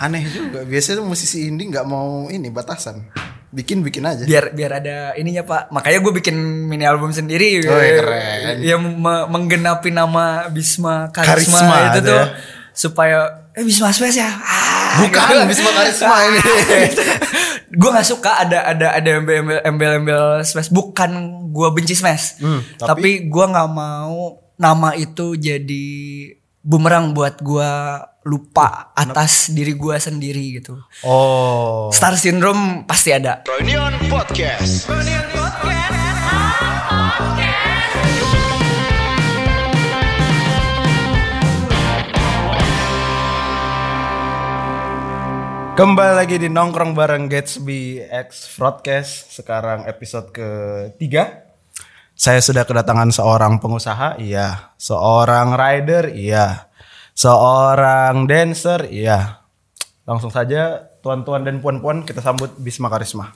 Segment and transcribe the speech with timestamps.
[0.00, 0.64] Aneh juga.
[0.64, 3.04] Biasanya musisi indie nggak mau ini batasan.
[3.50, 4.22] Bikin bikin aja.
[4.22, 8.56] biar biar ada ininya pak makanya gue bikin mini album sendiri Oh, iya, keren.
[8.60, 12.26] yang me- menggenapi nama Bisma Karisma, Karisma itu ada tuh ya.
[12.70, 13.18] supaya
[13.50, 16.38] eh Bisma Space ya ah, Bukan, Bisma Karisma ini.
[17.70, 21.10] gue nggak suka ada ada ada embel embel embel Smash bukan
[21.48, 24.14] gue benci Smash Hmm, tapi, tapi- gue nggak mau
[24.56, 25.90] nama itu jadi
[26.70, 27.66] bumerang buat gue
[28.30, 31.90] lupa atas diri gue sendiri gitu Oh.
[31.90, 34.86] Star Syndrome pasti ada Reunion Podcast.
[45.74, 49.34] Kembali lagi di nongkrong bareng Gatsby X Broadcast.
[49.34, 51.50] Sekarang episode ketiga.
[52.20, 54.76] Saya sudah kedatangan seorang pengusaha, iya.
[54.76, 56.69] Seorang rider, iya.
[57.14, 59.44] Seorang dancer, iya.
[60.06, 63.32] Langsung saja tuan-tuan dan puan-puan kita sambut Bisma Karisma.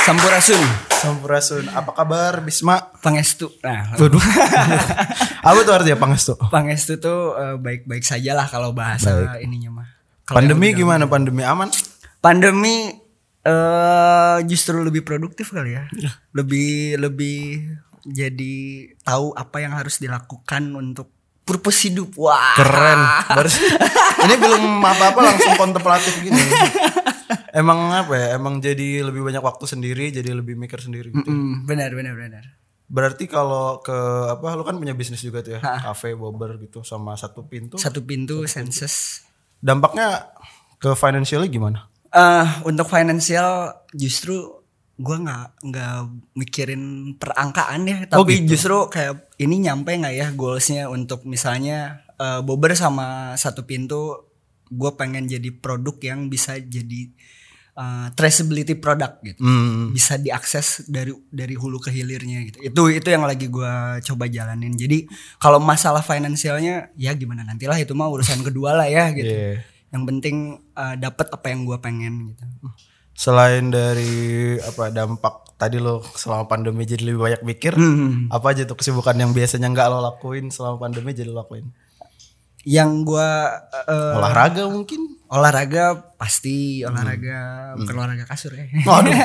[0.00, 2.88] Sampurasun Sampurasun, apa kabar Bisma?
[3.04, 4.18] Pangestu nah Waduh.
[5.48, 6.34] apa tuh artinya pangestu?
[6.48, 9.88] Pangestu tuh eh, baik-baik saja lah kalau bahasa ininya mah
[10.24, 11.04] Kalau Pandemi gimana?
[11.04, 11.68] Pandemi aman?
[12.20, 12.92] pandemi
[13.40, 15.88] eh justru lebih produktif kali ya
[16.36, 17.72] lebih lebih
[18.04, 18.56] jadi
[19.00, 21.08] tahu apa yang harus dilakukan untuk
[21.50, 23.00] purpose hidup wah Keren.
[24.30, 26.38] Ini belum apa-apa langsung kontemplatif gini.
[27.60, 28.26] Emang apa ya?
[28.38, 31.26] Emang jadi lebih banyak waktu sendiri, jadi lebih mikir sendiri gitu.
[31.26, 32.44] Mm, benar benar benar
[32.86, 33.94] Berarti kalau ke
[34.30, 37.78] apa lu kan punya bisnis juga tuh ya, cafe, bober gitu sama satu pintu.
[37.78, 39.26] satu pintu sensus
[39.58, 40.30] Dampaknya
[40.78, 41.80] ke financialnya gimana?
[42.10, 44.59] eh untuk financial justru
[45.00, 45.94] gua nggak nggak
[46.34, 46.82] mikirin
[47.16, 48.52] perangkaan ya Oh, tapi gitu.
[48.52, 51.78] justru kayak ini nyampe nggak ya goalsnya untuk misalnya
[52.14, 54.28] eh, bober sama satu pintu
[54.68, 57.10] gue pengen jadi produk yang bisa jadi
[57.72, 59.88] eh, traceability product gitu Hmm.
[59.90, 64.74] bisa diakses dari dari hulu ke hilirnya gitu itu itu yang lagi gua coba jalanin
[64.74, 69.64] jadi kalau masalah finansialnya ya gimana nantilah itu mah urusan kedua lah ya gitu Iya.
[69.90, 70.36] yang penting
[70.70, 72.44] eh, dapat apa yang gua pengen gitu
[73.20, 78.32] Selain dari apa dampak tadi lo selama pandemi jadi lebih banyak mikir, Hmm.
[78.32, 81.68] apa aja tuh kesibukan yang biasanya nggak lo lakuin selama pandemi jadi lo lakuin?
[82.64, 83.48] yang gua
[83.88, 85.19] eh, Olahraga mungkin?
[85.30, 88.66] Olahraga pasti olahraga bukan olahraga kasur ya.
[88.82, 89.14] Waduh.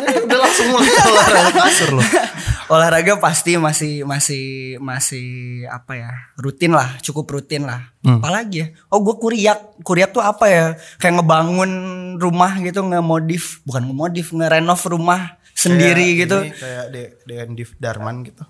[0.00, 2.02] Eh, udah langsung mulai olahraga kasur lo.
[2.74, 5.26] olahraga pasti masih masih masih
[5.66, 7.90] apa ya rutin lah cukup rutin lah.
[8.04, 8.66] Apalagi ya?
[8.92, 9.80] Oh gue kuriak.
[9.80, 10.64] Kuriak tuh apa ya?
[11.00, 11.72] Kayak ngebangun
[12.20, 16.38] rumah gitu ngemodif bukan ngemodif ngerenov rumah sendiri Kayak gitu.
[16.40, 18.44] ini, kayak De Dean Darman gitu.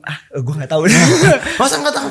[0.00, 0.86] Ah gue nggak tahu
[1.60, 2.08] Masa nggak tahu?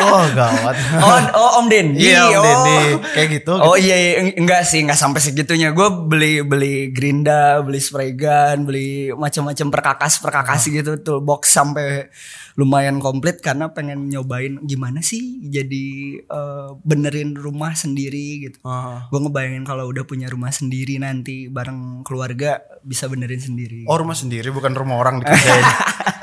[0.00, 0.74] Oh gawat.
[0.96, 2.42] oh, oh om Dendi Iya, Om oh.
[2.42, 2.78] Dendi.
[3.10, 7.60] Kayak gitu, oh iya, iya eng- enggak sih enggak sampai segitunya gue beli beli gerinda
[7.60, 10.70] beli spray gun beli macam-macam perkakas perkakas Ah.
[10.72, 12.10] gitu toolbox sampai
[12.52, 15.86] lumayan komplit karena pengen nyobain gimana sih jadi
[16.20, 18.10] eh, benerin rumah sendiri
[18.42, 19.06] gitu Ah.
[19.06, 24.12] gue ngebayangin kalau udah punya rumah sendiri nanti bareng keluarga bisa benerin sendiri Oh rumah
[24.12, 25.64] sendiri bukan rumah orang dikerjain.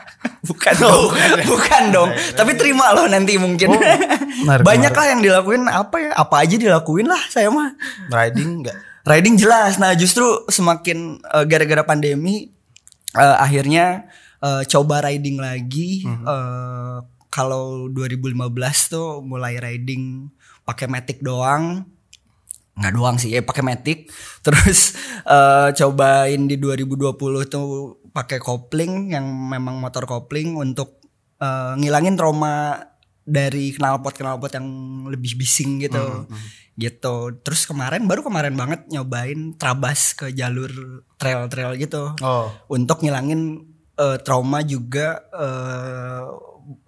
[0.50, 1.04] bukan dong.
[1.52, 2.10] bukan dong.
[2.34, 3.76] Tapi terima loh nanti mungkin.
[3.76, 3.82] Oh,
[4.64, 5.68] banyak lah yang dilakuin.
[5.68, 6.10] Apa ya?
[6.16, 7.76] Apa aja dilakuin lah saya mah.
[8.10, 8.78] Riding nggak?
[9.08, 9.80] riding jelas.
[9.80, 12.52] Nah justru semakin eh, gara-gara pandemi
[13.16, 14.12] eh, akhirnya
[14.44, 16.04] eh, coba riding lagi.
[16.04, 16.98] Eh,
[17.32, 20.28] kalau 2015 tuh mulai riding
[20.68, 21.88] pakai matic doang.
[22.78, 24.12] Nggak doang sih ya pakai matic.
[24.46, 24.94] Terus
[25.24, 30.98] eh, cobain di 2020 tuh pakai kopling yang memang motor kopling untuk
[31.38, 32.82] eh, ngilangin trauma
[33.22, 34.68] dari knalpot knalpot yang
[35.06, 36.26] lebih bising gitu.
[36.74, 37.16] Gitu.
[37.46, 40.74] Terus kemarin baru kemarin banget nyobain trabas ke jalur
[41.22, 42.18] trail trail gitu.
[42.26, 42.50] Oh.
[42.74, 43.62] untuk ngilangin
[44.00, 46.26] eh, trauma juga eh,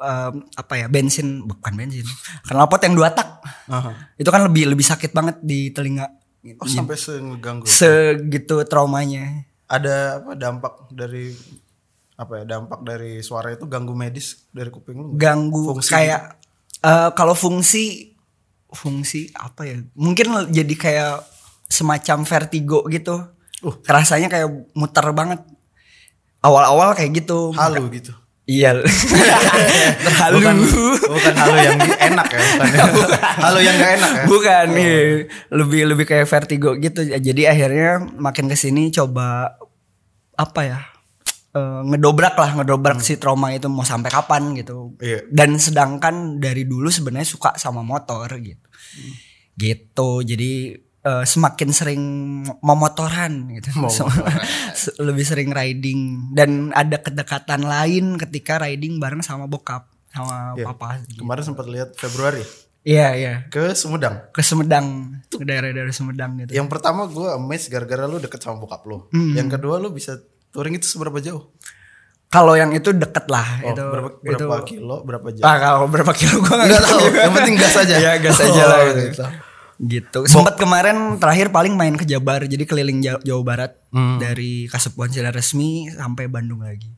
[0.01, 1.45] em, apa ya bensin.
[1.45, 2.07] Bukan bensin.
[2.49, 3.29] Knalpot yang dua tak.
[3.69, 4.17] Aha.
[4.17, 6.09] itu kan lebih lebih sakit banget di telinga.
[6.57, 7.67] Oh sampai seganggu.
[7.67, 11.29] segitu traumanya Ada apa dampak dari
[12.17, 15.07] apa ya dampak dari suara itu ganggu medis dari kuping lu?
[15.15, 16.35] ganggu Fungsi kayak
[16.81, 18.11] eh, kalau fungsi
[18.67, 21.13] fungsi apa ya mungkin jadi kayak
[21.65, 23.15] semacam vertigo gitu
[23.59, 23.75] Uh.
[23.83, 25.43] rasanya kayak muter banget
[26.39, 28.15] awal-awal kayak gitu Halu gitu.
[28.47, 28.71] iya
[30.07, 30.55] terhalu Bukan
[31.03, 32.67] bukan halu yang enak ya, bukan.
[32.71, 32.85] ya.
[33.43, 34.23] halu yang gak enak ya.
[34.31, 34.99] bukan iya.
[35.51, 39.58] lebih lebih kayak vertigo gitu jadi akhirnya makin ke sini coba
[40.39, 40.79] apa ya
[41.51, 44.95] eh, ngedobrak lah ngedobrak si trauma itu mau sampai kapan gitu.
[44.97, 45.27] Iya.
[45.29, 48.63] dan sedangkan dari dulu sebenarnya suka sama motor gitu.
[49.53, 50.09] Gitu.
[50.23, 52.03] Jadi eh, semakin sering
[52.61, 53.69] memotoran gitu.
[54.79, 56.31] Se- lebih sering riding.
[56.31, 60.65] Dan ada kedekatan lain ketika riding bareng sama bokap sama Iya.
[60.65, 61.21] papa gitu.
[61.21, 62.41] Kemarin sempat lihat Februari
[62.81, 64.29] iya iya ke Sumedang.
[64.29, 68.83] ke Sumedang ke daerah-daerah Sumedang gitu Yang pertama gue amazed gara-gara lu deket sama bokap
[68.83, 69.05] lu.
[69.09, 69.33] Hmm.
[69.33, 70.17] Yang kedua lu bisa
[70.49, 71.51] touring itu seberapa jauh?
[72.27, 75.43] kalau yang itu deket lah Oh, itu berapa, itu berapa kilo, berapa jam?
[75.43, 77.95] ah kalau berapa kilo gua Nggak tahu, yang penting gas aja.
[77.97, 79.01] ya gas aja Oh, lah gitu.
[79.01, 79.25] gitu.
[79.81, 80.19] gitu.
[80.27, 84.21] Sempat kemarin terakhir paling main ke Jabar, jadi keliling Jawa, Jawa Barat Hmm.
[84.21, 86.93] dari Kasepuan Secara Resmi sampai Bandung lagi.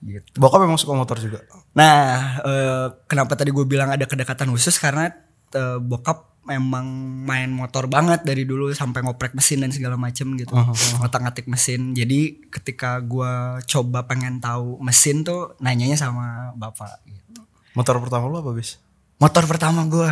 [0.00, 0.24] Gitu.
[0.40, 1.44] Bokap memang suka motor juga.
[1.76, 5.12] Nah, eh, kenapa tadi gue bilang ada kedekatan khusus karena
[5.52, 6.88] eh, bokap memang
[7.28, 10.56] main motor banget dari dulu sampai ngoprek mesin dan segala macem gitu,
[10.98, 11.92] ngotak-ngatik mesin.
[11.92, 17.04] Jadi ketika gue coba pengen tahu mesin tuh nanyanya sama bapak.
[17.04, 17.44] Gitu.
[17.76, 18.80] Motor pertama lu apa bis?
[19.20, 20.10] Motor pertama gue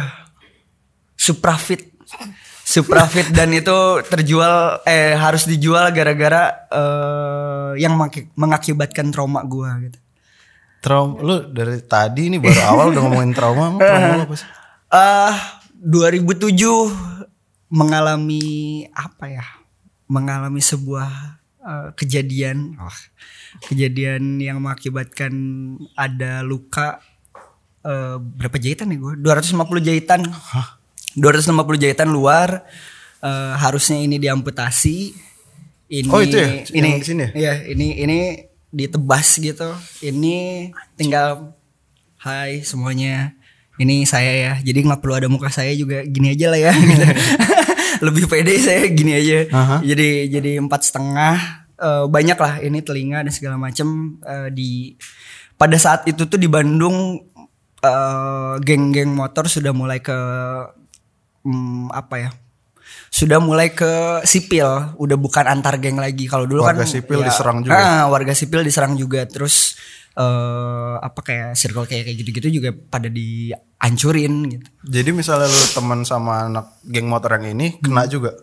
[1.19, 1.91] Suprafit
[2.69, 7.97] Suprafit dan itu terjual eh harus dijual gara-gara eh yang
[8.37, 9.99] mengakibatkan trauma gue gitu.
[10.85, 14.49] Trauma lu dari tadi ini baru awal udah ngomongin trauma, trauma apa sih?
[14.89, 15.37] Eh
[15.81, 19.47] 2007 mengalami apa ya?
[20.09, 22.97] Mengalami sebuah eh, kejadian, wah,
[23.69, 25.33] kejadian yang mengakibatkan
[25.97, 27.01] ada luka
[27.81, 29.13] eh, berapa jahitan nih gue?
[29.25, 30.21] 250 jahitan.
[31.15, 32.65] 250 jahitan luar.
[33.19, 35.11] eh, harusnya ini diamputasi.
[35.91, 36.63] Ini Oh, itu ya?
[36.71, 37.31] ini Yang di sini ya?
[37.35, 38.19] Iya, ini ini
[38.71, 39.75] ditebas gitu.
[39.99, 41.51] Ini tinggal
[42.19, 43.35] Hai semuanya.
[43.75, 44.53] Ini saya ya.
[44.63, 46.73] Jadi nggak perlu ada muka saya juga gini aja lah ya.
[46.75, 47.05] gitu.
[48.07, 49.39] Lebih pede saya gini aja.
[49.51, 49.77] Aha.
[49.83, 51.67] Jadi jadi empat setengah.
[51.75, 54.95] Eh, banyak lah ini telinga dan segala macem eh, di
[55.55, 57.19] pada saat itu tuh di Bandung
[57.83, 60.15] eh, geng-geng motor sudah mulai ke
[61.49, 62.31] hmm, apa ya?
[63.09, 64.69] Sudah mulai ke sipil,
[65.01, 66.29] udah bukan antar geng lagi.
[66.29, 67.81] Kalau dulu Warga kan sipil diserang juga.
[67.81, 69.25] Ah, warga sipil diserang juga.
[69.25, 69.81] Terus
[70.19, 74.67] eh apa kayak circle kayak kayak gitu-gitu juga pada dihancurin gitu.
[74.83, 78.35] Jadi misalnya lu teman sama anak geng motor yang ini kena juga.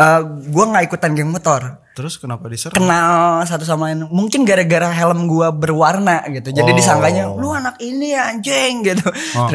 [0.00, 1.76] Eh gua nggak ikutan geng motor.
[1.90, 2.72] Terus kenapa diserang?
[2.72, 4.08] kenal satu sama lain.
[4.08, 6.48] Mungkin gara-gara helm gua berwarna gitu.
[6.48, 6.76] Jadi Oh.
[6.78, 9.04] disangkanya lu anak ini ya anjing gitu.
[9.36, 9.52] "Hah,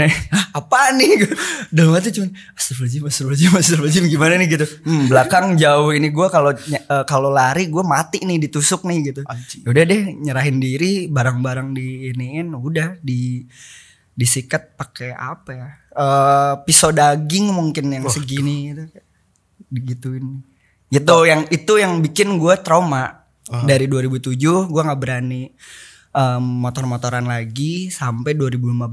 [0.53, 1.25] apa nih?
[1.73, 4.47] Dalam hati cuman astagfirullahaladzim astagfirullahaladzim astagfirullahaladzim gimana nih?
[4.51, 4.65] Gitu.
[4.85, 9.21] Hmm, belakang jauh ini gua kalau eh, kalau lari gua mati nih ditusuk nih gitu.
[9.25, 9.65] Anjing.
[9.65, 13.41] udah deh nyerahin diri barang-barang diiniin udah di
[14.13, 15.69] disikat pakai apa ya?
[15.95, 18.85] Eh pisau daging mungkin yang segini gitu
[19.67, 20.41] digituin
[20.87, 23.25] gitu yang itu yang bikin gue trauma
[23.61, 25.49] dari 2007 gue nggak berani
[26.11, 28.89] em, motor-motoran lagi sampai 2015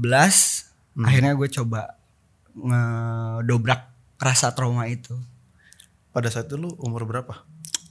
[0.99, 1.97] akhirnya gue coba
[2.55, 3.81] ngedobrak
[4.17, 5.13] rasa trauma itu
[6.09, 7.41] Pada saat itu lu umur berapa?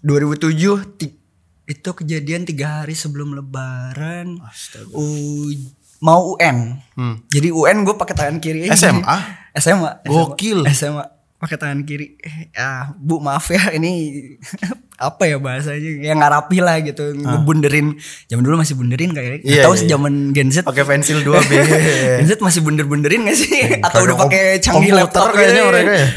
[0.01, 0.55] 2007
[0.95, 1.19] ti-
[1.65, 4.87] itu kejadian tiga hari sebelum lebaran Astaga.
[4.93, 5.51] U-
[5.99, 7.19] mau UN Hmm.
[7.27, 8.67] jadi UN gue pakai tangan kiri.
[8.69, 9.17] SMA?
[9.57, 10.63] SMA Gokil.
[10.69, 11.03] SMA
[11.43, 12.15] pakai tangan kiri.
[12.23, 14.15] Eh, ah bu maaf ya ini
[15.11, 16.07] apa ya bahasanya?
[16.07, 17.99] Yang nggak rapi lah gitu ngebunderin.
[18.31, 19.51] Zaman dulu masih bunderin kayaknya Ah.
[19.51, 20.63] Iya, atau iya, zaman Gen Z?
[20.63, 21.51] Pakai pensil 2B.
[22.23, 23.83] Gen Z masih bunder-bunderin gak sih?
[23.83, 26.09] Atau udah pakai canggih laptop kayaknya gitu mereka ya.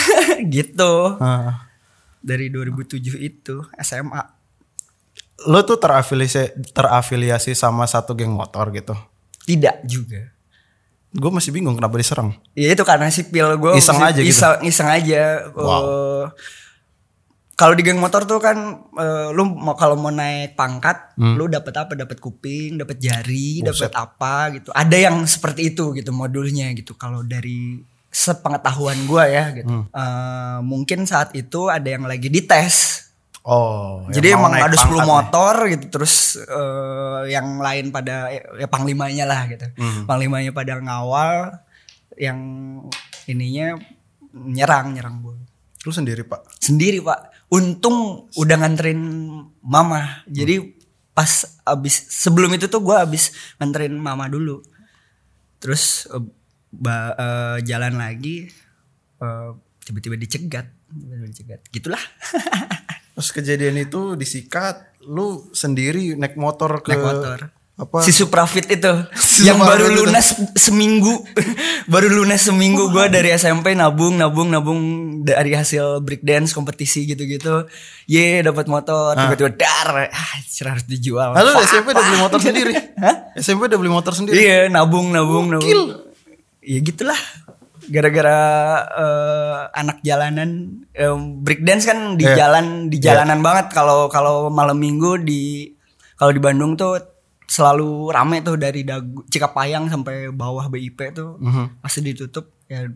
[0.56, 0.92] gitu.
[1.20, 1.68] Ah.
[2.20, 4.20] dari 2007 itu SMA
[5.48, 8.92] Lu tuh terafiliasi terafiliasi sama satu geng motor gitu.
[9.48, 10.28] tidak juga
[11.10, 12.38] Gue masih bingung kenapa diserang.
[12.54, 14.30] Ya itu karena sipil gue Iseng aja gitu?
[14.30, 15.50] iseng, iseng aja.
[15.58, 15.66] Wow.
[15.66, 16.24] Eh,
[17.58, 18.56] kalau di geng motor tuh kan
[18.94, 21.92] eh, lu mau kalau mau naik pangkat, lu dapat apa?
[21.98, 24.70] Dapat kuping, dapat jari, dapat apa gitu.
[24.70, 26.94] Ada yang seperti itu gitu modulnya gitu.
[26.94, 29.66] Kalau dari sepengetahuan gua ya gitu.
[29.90, 33.09] Eh, mungkin saat itu ada yang lagi dites.
[33.50, 35.08] Oh, Jadi emang ada 10 pangkat nih.
[35.10, 39.66] motor gitu terus eh, yang lain pada ya panglimanya lah gitu.
[39.74, 40.06] Hmm.
[40.06, 41.58] Panglimanya pada ngawal
[42.14, 42.38] yang
[43.26, 43.74] ininya
[44.30, 45.34] nyerang nyerang gue.
[45.82, 46.62] Lu sendiri, Pak.
[46.62, 47.50] Sendiri, Pak.
[47.50, 49.02] Untung udah nganterin
[49.58, 50.22] mama.
[50.30, 50.78] Jadi
[51.10, 51.26] pas
[51.66, 54.62] abis sebelum itu tuh gue abis nganterin mama dulu.
[55.58, 56.06] Terus
[56.70, 58.46] ba- eh, jalan lagi
[59.18, 59.50] eh,
[59.82, 61.60] tiba-tiba dicegat, tiba-tiba dicegat.
[61.66, 62.02] Gitulah.
[63.12, 67.38] Terus kejadian itu disikat, lu sendiri naik motor ke naik motor.
[67.74, 68.04] apa?
[68.04, 69.96] Si Suprafit itu Si yang Suprafit baru itu.
[70.04, 71.14] lunas seminggu.
[71.92, 74.80] baru lunas seminggu gua dari SMP nabung nabung nabung
[75.20, 77.64] dari hasil breakdance kompetisi gitu-gitu.
[78.04, 81.32] Ye dapat motor tiba-tiba dar ah cerah harus dijual.
[81.32, 82.72] Lalu Fuck, SMP udah beli motor sendiri.
[83.34, 84.36] SMP udah beli motor sendiri.
[84.36, 85.64] Iya, nabung nabung nabung.
[85.64, 85.82] Gokil.
[86.60, 87.16] Ya gitulah.
[87.90, 88.38] Gara-gara
[88.94, 90.50] eh, anak jalanan
[90.92, 92.36] eh, breakdance kan di Iya.
[92.38, 95.74] jalan di jalanan banget kalau kalau malam minggu di
[96.14, 96.96] kalau di Bandung tuh
[97.44, 101.82] selalu rame tuh dari dagu Cikapayang sampai bawah BIP tuh Mhm.
[101.82, 102.86] pasti ditutup ya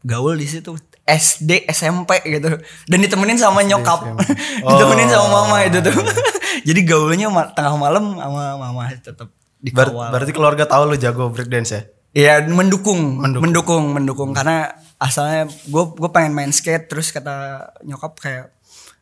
[0.00, 0.70] gaul di situ
[1.02, 4.20] SD SMP gitu dan ditemenin sama nyokap SMP.
[4.70, 5.32] ditemenin sama Oh.
[5.42, 5.96] mama itu tuh
[6.68, 9.28] jadi gaulnya ma- tengah malam sama mama tetap
[9.64, 11.82] Ber- berarti keluarga tahu lu jago breakdance ya?
[12.14, 13.42] Iya mendukung, Mendukung.
[13.42, 16.86] mendukung, mendukung, karena asalnya gue gue pengen main skate.
[16.86, 17.34] Terus kata
[17.82, 18.54] nyokap kayak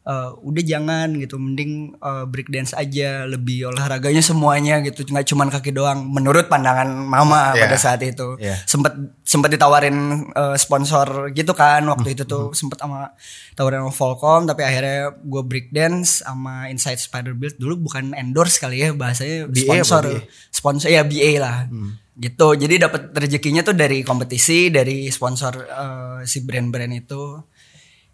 [0.02, 5.70] "Eh, udah jangan gitu, mending eh, breakdance aja lebih olahraganya semuanya gitu, nggak cuman kaki
[5.70, 6.08] doang.
[6.08, 7.68] Menurut pandangan mama Iya.
[7.68, 8.56] pada saat itu, Iya.
[8.64, 9.96] sempet sempet ditawarin
[10.32, 11.84] eh, sponsor gitu kan.
[11.84, 13.12] Waktu itu tuh sempet sama
[13.52, 17.54] tawarin sama Volcom, tapi akhirnya gue breakdance sama Inside Spider Build.
[17.54, 20.18] Dulu bukan endorse kali ya bahasanya BA sponsor BA?
[20.50, 21.68] sponsor ya BA lah
[22.14, 27.40] gitu jadi dapat rezekinya tuh dari kompetisi dari sponsor eh, si brand-brand itu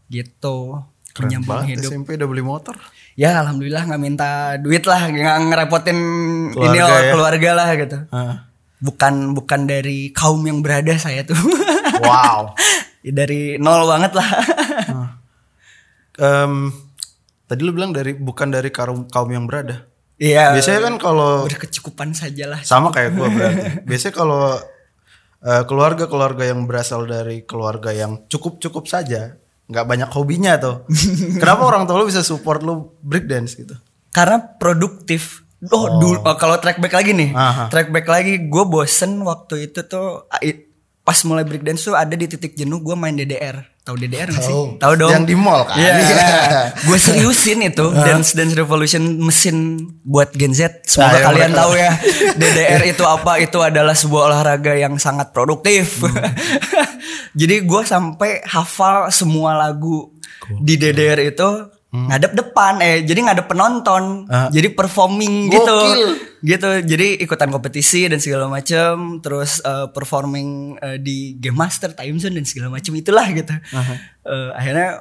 [0.07, 0.79] gitu
[1.11, 2.77] Keren menyambung banget hidup SMP udah beli motor.
[3.13, 5.99] ya alhamdulillah nggak minta duit lah nggak ngerepotin
[6.49, 7.11] ini Keluarga loh, ya.
[7.11, 8.35] keluarga lah gitu Ah.
[8.79, 11.35] bukan bukan dari kaum yang berada saya tuh
[11.99, 12.55] Wow.
[13.03, 14.31] dari nol banget lah
[16.15, 16.75] Em,
[17.47, 19.87] tadi lu bilang dari bukan dari kaum kaum yang berada.
[20.19, 23.67] Iya Biasanya kan kalau berkecukupan saja lah sama kayak gua berarti.
[23.89, 24.59] Biasanya kalau
[25.43, 29.39] eh, keluarga-keluarga yang berasal dari keluarga yang cukup-cukup saja,
[29.71, 30.85] nggak banyak hobinya tuh.
[31.43, 33.79] Kenapa orang tua lu bisa support lu breakdance gitu?
[34.13, 37.71] karena produktif oh, dulu oh, kalau track back lagi nih Aha.
[37.71, 40.27] track back lagi gue bosen waktu itu tuh
[41.09, 44.53] pas mulai breakdance tuh ada di titik jenuh gue main DDR tahu DDR nggak sih
[44.77, 44.93] Tahu.
[44.95, 45.81] dong Yang di mall kan?
[45.81, 45.93] Iya.
[45.97, 46.61] Iya.
[46.85, 49.57] gue seriusin itu dance dance revolution mesin
[50.05, 51.93] buat Gen Z semoga Nah, yang kalian tahu ya
[52.37, 56.13] DDR itu apa itu adalah sebuah olahraga yang sangat produktif Hmm.
[57.41, 60.13] jadi gue sampai hafal semua lagu
[60.61, 61.49] di DDR itu
[61.91, 64.31] ngadep depan eh jadi ngadep penonton Hmm.
[64.31, 64.49] Ah.
[64.49, 65.65] jadi performing gitu.
[65.65, 66.11] Gokil.
[66.41, 72.17] gitu jadi ikutan kompetisi dan segala macam terus eh, performing eh, di game master time
[72.17, 73.57] zone dan segala macam itulah gitu.
[74.23, 75.01] Eh, akhirnya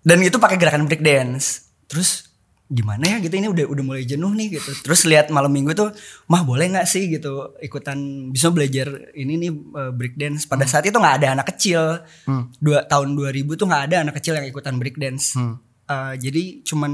[0.00, 2.30] dan itu pakai gerakan break dance terus
[2.68, 4.70] gimana ya gitu ini udah udah mulai jenuh nih gitu.
[4.80, 5.90] Terus lihat malam minggu tuh
[6.26, 7.10] mah boleh nggak sih?
[7.10, 7.98] gitu ikutan
[8.30, 11.98] bisa belajar ini nih eh, break dance pada saat itu nggak ada anak kecil.
[12.56, 15.34] Dua tahun 2000 tuh nggak ada anak kecil yang ikutan break dance
[15.92, 16.92] Eh, jadi cuman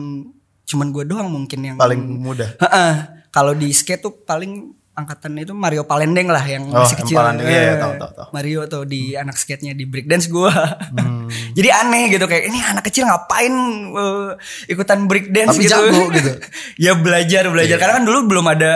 [0.65, 2.51] cuman gue doang mungkin yang Paling mudah.
[2.59, 2.93] Heeh.
[3.29, 7.15] Kalau di skate tuh paling angkatan itu Mario Palendeng lah yang Oh, masih kecil.
[7.17, 8.29] Palendeng, iya, iya, Eh, tahu, tahu, tahu.
[8.33, 10.51] Mario tuh di anak skate-nya di breakdance gua.
[10.51, 11.31] Hmm.
[11.57, 13.55] Jadi aneh gitu kayak ini anak kecil ngapain
[13.89, 14.31] eh,
[14.69, 15.73] ikutan breakdance Tapi gitu.
[15.73, 16.31] jago gitu.
[16.85, 17.81] ya belajar belajar Iya.
[17.81, 18.73] karena kan dulu belum ada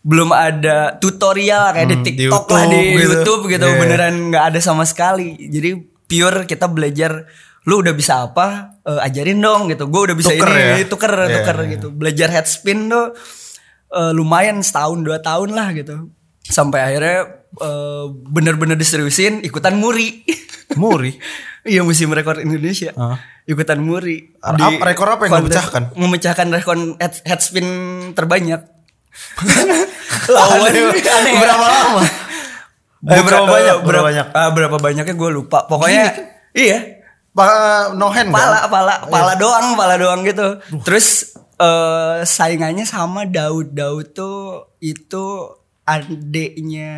[0.00, 3.12] belum ada tutorial kayak di Hmm, di TikTok lah di YouTube gitu.
[3.12, 3.76] YouTube gitu Iya.
[3.76, 5.36] beneran nggak ada sama sekali.
[5.44, 5.70] Jadi
[6.06, 7.28] pure kita belajar
[7.62, 9.84] lu udah bisa apa eh, ajarin dong gitu.
[9.86, 10.86] Gue udah bisa Tuker ini ya?
[10.86, 11.70] tuker Iya, tuker iya.
[11.74, 11.86] gitu.
[11.90, 13.12] Belajar head spin tuh
[13.90, 16.08] eh, lumayan setahun dua tahun lah gitu.
[16.40, 17.18] Sampai akhirnya
[17.54, 20.24] eh, bener-bener diseriusin ikutan muri.
[20.78, 21.18] Muri.
[21.66, 22.94] Iya musim rekor Indonesia.
[22.94, 23.18] Ah.
[23.42, 24.30] Ikutan muri.
[24.38, 25.82] Apa- Di rekor apa yang kontes- pecahkan?
[25.98, 27.66] Memecahkan rekor head, head spin
[28.14, 28.70] terbanyak.
[30.30, 30.94] Lawan aneh
[31.26, 31.40] ya?
[31.42, 32.02] berapa lama?
[32.02, 32.10] Eh,
[33.02, 33.76] Bukan, berapa banyak?
[33.82, 34.26] Berapa banyak?
[34.30, 35.66] ah, berapa banyaknya gue lupa.
[35.66, 36.14] Pokoknya
[36.52, 36.99] iya.
[37.40, 38.68] Pa, no hand Pala, kan?
[38.68, 40.60] pala, pala doang, pala doang gitu.
[40.84, 43.72] Terus eh saingannya sama Daud.
[43.72, 45.24] Daud tuh itu
[45.88, 46.92] adeknya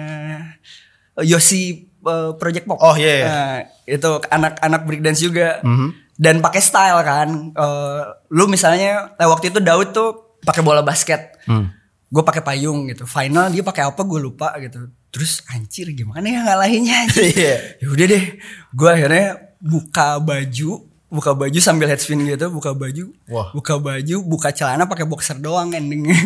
[1.23, 2.79] Yosi eh, Project Pop.
[2.83, 3.27] Oh, iya, iya.
[3.29, 3.57] Nah,
[3.87, 5.63] itu anak-anak breakdance juga.
[5.63, 5.89] Mhm.
[6.19, 7.29] Dan pakai style kan.
[7.55, 8.03] Eh,
[8.35, 11.39] lu misalnya eh, waktu itu Daud tuh pakai bola basket.
[11.47, 11.71] Hmm.
[12.13, 13.09] Gue pakai payung gitu.
[13.09, 14.91] Final dia pakai apa gue lupa gitu.
[15.13, 17.25] Terus anjir gimana ya ngalahinnya anjir.
[17.37, 17.57] Iya.
[17.81, 18.25] ya udah deh
[18.73, 19.27] gue akhirnya
[19.63, 23.55] buka baju buka baju sambil head spin gitu buka baju Wah.
[23.55, 26.17] buka baju buka celana pakai boxer doang endingnya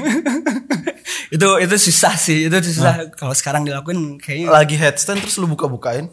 [1.34, 6.06] itu itu susah sih itu susah kalau sekarang dilakuin kayaknya Lagi headstand terus lu buka-bukain.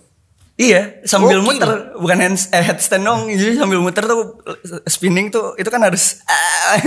[0.57, 1.45] iya sambil Gokil.
[1.47, 4.41] muter bukan hand, eh, headstand dong jadi sambil muter tuh
[4.85, 6.17] spinning tuh itu kan harus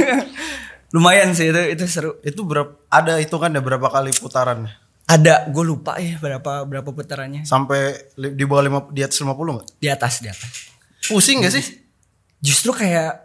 [0.94, 4.70] lumayan sih itu itu seru Itu berapa ada hitungannya berapa kali putaran?
[5.06, 9.68] Ada gue lupa ya berapa berapa putarannya Sampai di bawah lima, di atas 50 enggak?
[9.78, 10.50] di atas di atas
[11.06, 11.64] Pusing gak sih?
[12.36, 13.22] justru kayak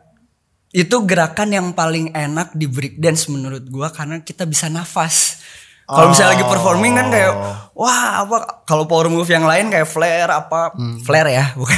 [0.72, 5.44] itu gerakan yang paling enak di breakdance menurut gua karena kita bisa nafas.
[5.84, 7.34] Kalau misalnya lagi performing kan kayak
[7.76, 10.72] wah apa kalau power move yang lain kayak flare apa
[11.04, 11.76] flare ya bukan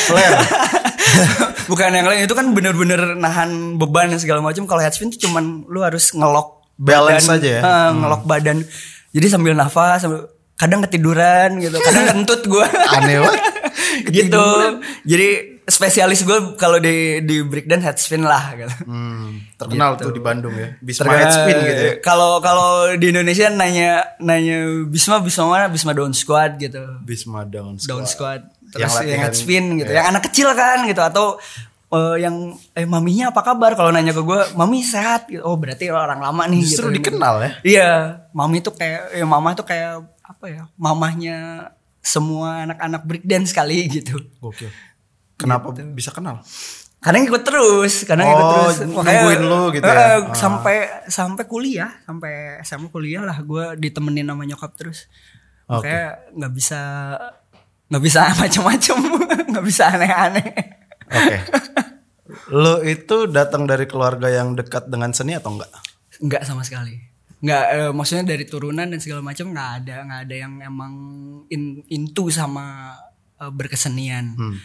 [0.00, 0.36] Flare.
[1.70, 5.68] bukan yang lain itu kan bener-bener nahan beban dan segala macam kalau headspin tuh cuman
[5.68, 7.60] lu harus ngelok Balance badan, aja ya?
[7.60, 8.58] eh, ngelok badan
[9.10, 13.42] jadi sambil nafas sambil kadang ketiduran gitu kadang kentut gue Aneh banget.
[14.16, 14.44] gitu
[15.02, 15.28] jadi
[15.64, 17.44] spesialis gue kalau di di
[17.76, 20.72] head spin lah gitu Hmm, terkenal tuh di Bandung ya.
[20.78, 21.92] Bisma Terkenal- head spin gitu ya.
[22.00, 26.80] Kalau kalau di Indonesia nanya nanya Bisma Bisma mana Bisma down squad gitu.
[27.02, 27.90] Bisma down squad.
[27.90, 28.40] Down squad.
[28.68, 29.90] Terus Yang yang, latihan- head spin gitu.
[29.90, 29.96] ya.
[30.00, 31.26] Yang anak kecil kan gitu atau
[31.88, 32.36] eh, yang
[32.72, 35.40] eh maminya apa kabar kalau nanya ke gue mami sehat gitu.
[35.42, 36.96] Oh berarti orang lama nih Justru gitu.
[37.00, 37.50] dikenal ya.
[37.62, 37.90] Iya,
[38.30, 40.62] mami tuh kayak ya mama tuh kayak apa ya?
[40.76, 44.20] Mamahnya semua anak-anak breakdance kali gitu.
[44.38, 44.68] Gokil.
[45.36, 46.40] Kenapa bisa kenal?
[46.98, 48.76] Kadang ikut terus, kadang ikut Oh, terus.
[48.90, 50.18] nungguin lu gitu ya?
[50.18, 50.76] eh, Sampai
[51.06, 55.06] sampai kuliah, sampai SMA kuliah lah gue ditemenin sama nyokap terus.
[55.70, 55.86] Oke.
[55.86, 56.04] Makanya
[56.34, 56.80] nggak bisa
[57.86, 58.96] nggak bisa macam-macam,
[59.46, 60.48] nggak bisa aneh-aneh.
[61.08, 61.38] Oke.
[62.62, 65.72] Lo itu datang dari keluarga yang dekat dengan seni atau enggak?
[66.20, 66.96] Nggak sama sekali.
[67.38, 70.94] Nggak, eh, maksudnya dari turunan dan segala macam nggak ada, nggak ada yang emang
[71.48, 72.96] in, into sama
[73.38, 74.34] eh, berkesenian.
[74.34, 74.56] Hmm.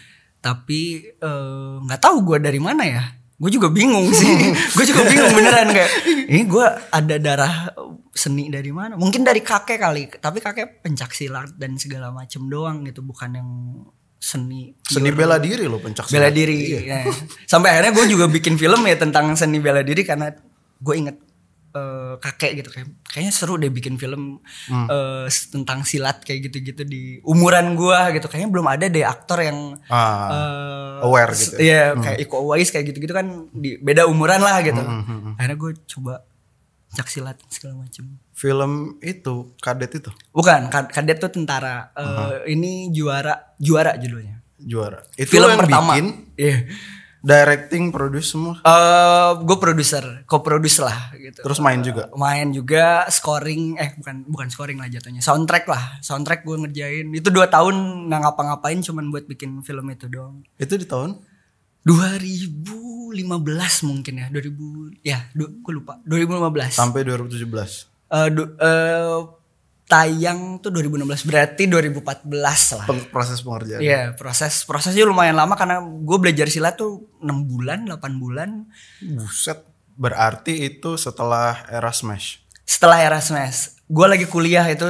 [0.43, 3.03] Tapi eh, nggak tahu gue dari mana ya.
[3.38, 4.27] Gue juga bingung sih.
[4.75, 5.91] gue juga bingung beneran kayak
[6.31, 7.53] ini gue ada darah
[8.13, 8.95] seni dari mana?
[8.95, 10.03] Mungkin dari kakek kali.
[10.17, 13.50] Tapi kakek pencak silat dan segala macam doang gitu, bukan yang
[14.23, 14.71] seni.
[14.81, 16.79] Seni bela diri lo pencak bela diri.
[16.79, 17.03] ya.
[17.43, 20.31] Sampai akhirnya gue juga bikin film ya tentang seni bela diri karena
[20.79, 21.17] gue inget
[21.73, 24.85] eh, kakek gitu kayak kayaknya seru deh bikin film Hmm.
[24.85, 28.25] eh, tentang silat kayak gitu-gitu di umuran gue gitu.
[28.25, 32.85] Kayaknya belum ada deh aktor yang Ah, eh, aware gitu Iya, kayak Iko Uwais kayak
[32.87, 34.79] gitu-gitu kan di beda umuran lah gitu.
[34.79, 36.13] Hmm, Akhirnya gue coba
[36.93, 38.05] cak silat segala macam.
[38.31, 41.89] Film itu kadet itu Bukan, kad- kadet tuh tentara.
[41.91, 44.41] Eh, Ini juara juara judulnya.
[44.55, 45.01] juara.
[45.13, 45.91] Itu Film yang pertama.
[45.91, 46.57] bikin, Iya.
[47.19, 48.59] directing, produce semua.
[48.59, 51.39] Eh, gue produser, co-produce lah gitu.
[51.39, 52.12] Terus main juga.
[52.13, 57.07] Main juga, scoring, eh bukan bukan scoring lah jatuhnya, soundtrack lah, soundtrack gue ngerjain.
[57.09, 57.75] Itu dua tahun
[58.07, 60.43] nggak ngapa-ngapain, cuman buat bikin film itu doang.
[60.55, 61.19] Itu di tahun
[63.13, 63.45] 2015
[63.86, 66.73] mungkin ya, 2000 ya, gue lupa, 2015.
[66.73, 67.86] sampai 2017.
[68.10, 69.19] Eh, du- eh,
[69.84, 72.26] tayang tuh 2016 berarti 2014
[72.73, 72.86] lah.
[73.08, 73.78] Proses pengerjaan.
[73.78, 78.49] Iya proses prosesnya lumayan lama karena gue belajar silat tuh 6 bulan 8 bulan
[79.04, 79.60] Buset.
[79.93, 82.41] Berarti itu setelah era Smash.
[82.63, 84.88] setelah era smash gue lagi kuliah itu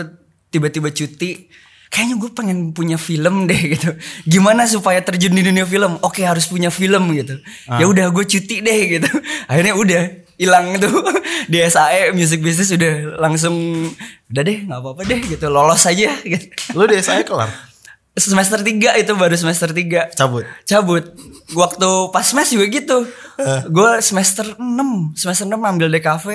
[0.48, 1.50] tiba-tiba cuti
[1.94, 3.94] kayaknya gue pengen punya film deh gitu.
[4.26, 6.02] Gimana supaya terjun di dunia film?
[6.02, 7.38] Oke harus punya film gitu.
[7.70, 9.10] Ya udah gue cuti deh gitu.
[9.50, 10.02] Akhirnya udah
[10.42, 10.90] hilang tuh.
[11.52, 13.54] Di SAE music business udah langsung
[14.34, 15.46] udah deh nggak apa-apa deh gitu.
[15.54, 16.46] Lolos aja gitu.
[16.74, 17.52] Lu di SAE kelar?
[18.14, 20.46] semester 3 itu baru semester 3 Cabut.
[20.70, 21.02] cabut.
[21.58, 22.98] Waktu pas smash juga gitu.
[23.74, 26.26] Gue semester 6 semester 6 ambil DKV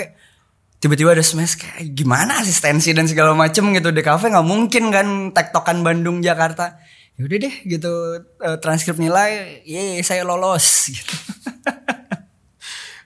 [0.79, 5.83] tiba-tiba ada smash kayak gimana asistensi dan segala macem gitu DKV nggak mungkin kan tektokan
[5.83, 6.79] Bandung Jakarta
[7.19, 7.91] yaudah deh gitu
[8.23, 11.15] eh, transkrip nilai ye saya lolos gitu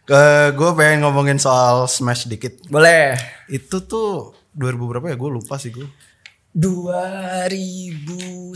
[0.02, 2.58] Ke gue pengen ngomongin soal Smash dikit.
[2.66, 3.14] boleh
[3.46, 5.14] Itu tuh 2000 berapa ya?
[5.14, 5.87] Gue lupa sih gue.
[6.52, 8.52] 2010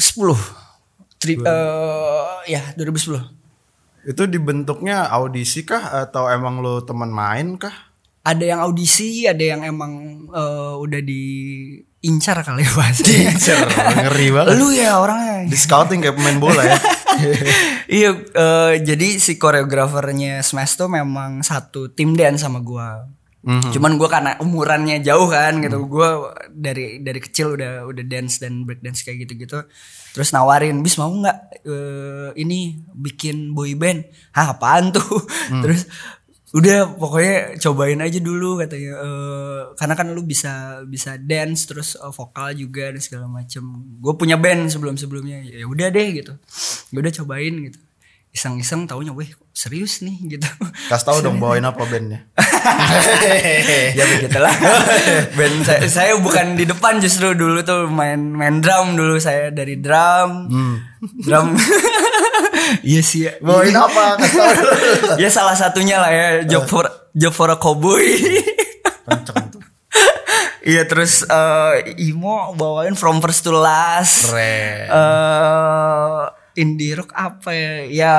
[1.17, 7.86] Tri, eh, ya 2010 Itu dibentuknya audisi kah atau emang lo teman main kah?
[8.27, 13.31] Ada yang audisi, ada yang emang eh, udah diincar kali ya bahasanya.
[13.39, 14.55] Cer, ngeri banget.
[14.59, 15.47] Lu ya orangnya.
[15.47, 16.79] Di scouting kayak pemain bola ya.
[18.03, 23.07] iya, eh, jadi si koreografernya Smash tuh memang satu tim dance sama gua.
[23.47, 23.71] Mhm.
[23.71, 28.67] Cuman gua karena umurannya jauh kan gitu, gua dari dari kecil udah udah dance dan
[28.67, 29.63] break dance kayak gitu-gitu.
[30.19, 34.03] Terus nawarin, bis mau nggak eh, ini bikin boy band?
[34.35, 35.23] Hah apaan tuh?
[35.63, 35.87] Terus
[36.57, 38.93] udah pokoknya cobain aja dulu katanya.
[38.97, 43.61] Eh, karena kan lu bisa bisa dance terus eh, vokal juga dan segala macem.
[44.01, 46.33] Gue punya band sebelum sebelumnya ya udah deh gitu.
[46.93, 47.79] Ya udah cobain gitu.
[48.33, 50.17] Iseng-iseng taunya weh serius nih?
[50.37, 50.49] gitu.
[50.89, 52.25] Kasih tahu dong bawain apa bandnya.
[53.97, 54.53] ya begitulah
[55.37, 57.37] band saya, saya bukan di depan justru.
[57.37, 59.21] Dulu tuh main main drum dulu.
[59.21, 60.49] Saya dari drum.
[61.21, 61.53] Drum
[62.83, 63.33] iya sih ya.
[63.43, 64.17] Bawain apa?
[65.23, 68.05] Ya salah satunya lah ya job for job for a cowboy.
[70.67, 74.35] Iya terus eh, Imo bawain From First to Last.
[74.35, 74.91] Keren.
[74.91, 76.23] Eh,
[76.59, 77.73] indie rock apa ya?
[77.87, 78.15] Ya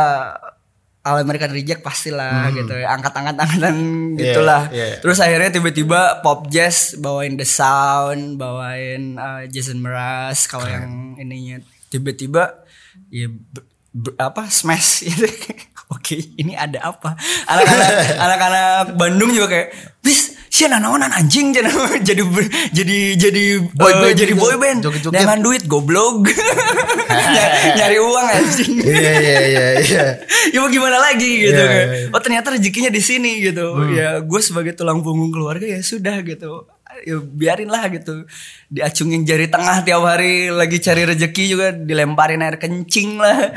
[1.03, 2.95] All American Reject pastilah gitu ya.
[2.95, 3.75] Angkat-angkat-angkatan
[4.15, 4.71] gitulah.
[4.71, 4.75] Hmm.
[4.79, 4.95] iya.
[5.03, 11.59] Terus akhirnya tiba-tiba pop jazz bawain The Sound, bawain eh, Jason Mraz kalau yang ininya
[11.91, 12.63] tiba-tiba
[13.11, 13.27] ya
[14.17, 15.25] apa smash gitu.
[15.87, 17.15] Oke, ini ada apa?
[17.47, 17.89] Anak-anak
[18.27, 19.67] anak-anak Bandung juga kayak,
[20.03, 21.69] "Bis, sih nanaonan anjing jadi
[22.01, 22.23] jadi
[22.73, 24.41] jadi jadi Boy eh, band jadi gitu.
[24.41, 25.15] boy band Joget-joget.
[25.15, 26.27] dengan duit goblok
[27.77, 30.03] nyari, uang anjing Iya iya iya iya.
[30.49, 31.85] ya mau gimana lagi gitu Iya, kan.
[31.87, 32.07] iya, iya.
[32.09, 33.63] Oh ternyata rezekinya di sini gitu.
[33.93, 36.65] Ya gue sebagai tulang punggung keluarga ya sudah gitu.
[37.05, 38.25] Ya biarin lah gitu.
[38.71, 43.53] Diacungin jari tengah tiap hari lagi cari rezeki juga dilemparin air kencing lah.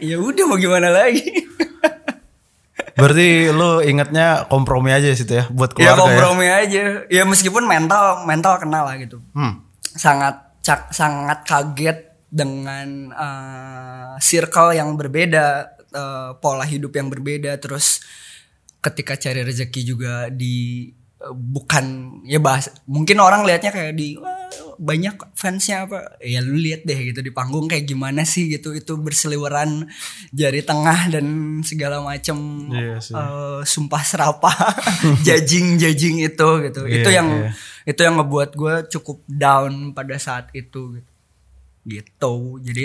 [0.00, 1.24] Ya udah mau gimana lagi.
[3.00, 6.00] Berarti lu ingatnya kompromi aja situ ya buat ya keluarga ya.
[6.00, 6.82] kompromi aja.
[7.12, 9.20] Ya meskipun mental mental kena lah gitu.
[9.36, 9.64] Hmm.
[9.96, 11.98] sangat cak, sangat kaget
[12.28, 15.46] dengan eh, circle yang berbeda,
[15.88, 18.04] eh, pola hidup yang berbeda, terus
[18.84, 20.90] ketika cari rezeki juga di
[21.32, 21.84] bukan
[22.22, 24.36] ya bahas mungkin orang lihatnya kayak di "Wah,
[24.76, 29.00] banyak fansnya apa ya lu lihat deh gitu di panggung kayak gimana sih gitu itu
[29.00, 29.88] berseliweran
[30.30, 31.24] jari tengah dan
[31.64, 33.16] segala macam Iya sih.
[33.16, 34.52] eh, sumpah serapah
[35.26, 37.50] jajing jajing itu gitu itu Iya, yang iya.
[37.88, 41.10] itu yang ngebuat gue cukup down pada saat itu gitu,
[41.88, 42.34] gitu.
[42.60, 42.84] jadi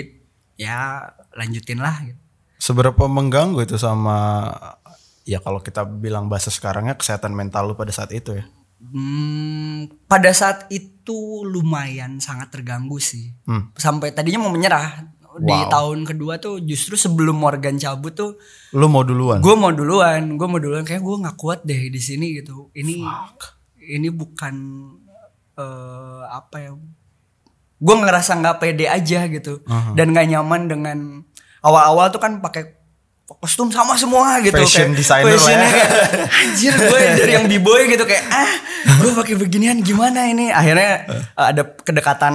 [0.56, 1.04] ya
[1.36, 2.16] lanjutin lah gitu.
[2.56, 4.46] Seberapa mengganggu itu sama
[5.24, 8.44] ya kalau kita bilang bahasa sekarangnya kesehatan mental lu pada saat itu ya.
[8.82, 13.70] Hmm, pada saat itu lumayan sangat terganggu sih Hmm.
[13.72, 15.70] sampai tadinya mau menyerah di Wow.
[15.70, 18.36] tahun kedua tuh justru sebelum Morgan cabut tuh
[18.72, 19.38] Lu mau duluan.
[19.38, 23.00] gue mau duluan gue mau duluan kayak gue nggak kuat deh di sini gitu ini
[23.80, 24.54] ini bukan
[25.54, 26.72] eh, apa ya
[27.78, 30.98] gue ngerasa nggak pede aja gitu dan nggak nyaman dengan
[31.60, 32.81] awal-awal tuh kan pakai
[33.26, 35.72] kostum sama semua gitu Fashion designer lah fashionnya ya.
[35.72, 35.90] kayak,
[36.42, 38.52] anjir gue dari yang b-boy gitu kayak ah
[39.02, 40.50] gue pakai beginian gimana ini?
[40.50, 42.34] Akhirnya eh, ada kedekatan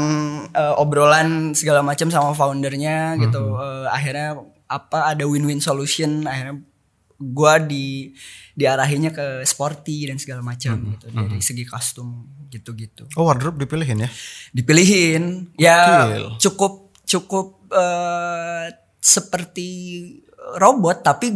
[0.51, 3.55] eh, obrolan segala macam sama foundernya gitu.
[3.57, 6.27] Eh, akhirnya apa ada win-win solution.
[6.27, 6.59] Akhirnya
[7.17, 7.85] gue di
[8.53, 13.09] diarahinnya ke sporty dan segala macam gitu dari segi kostum gitu-gitu.
[13.17, 14.09] Oh wardrobe dipilihin ya.
[14.53, 15.53] dipilihin.
[15.57, 16.27] Ya Gokil.
[16.41, 16.73] cukup
[17.07, 18.65] cukup eh,
[19.01, 19.69] seperti
[20.55, 21.27] robot tapi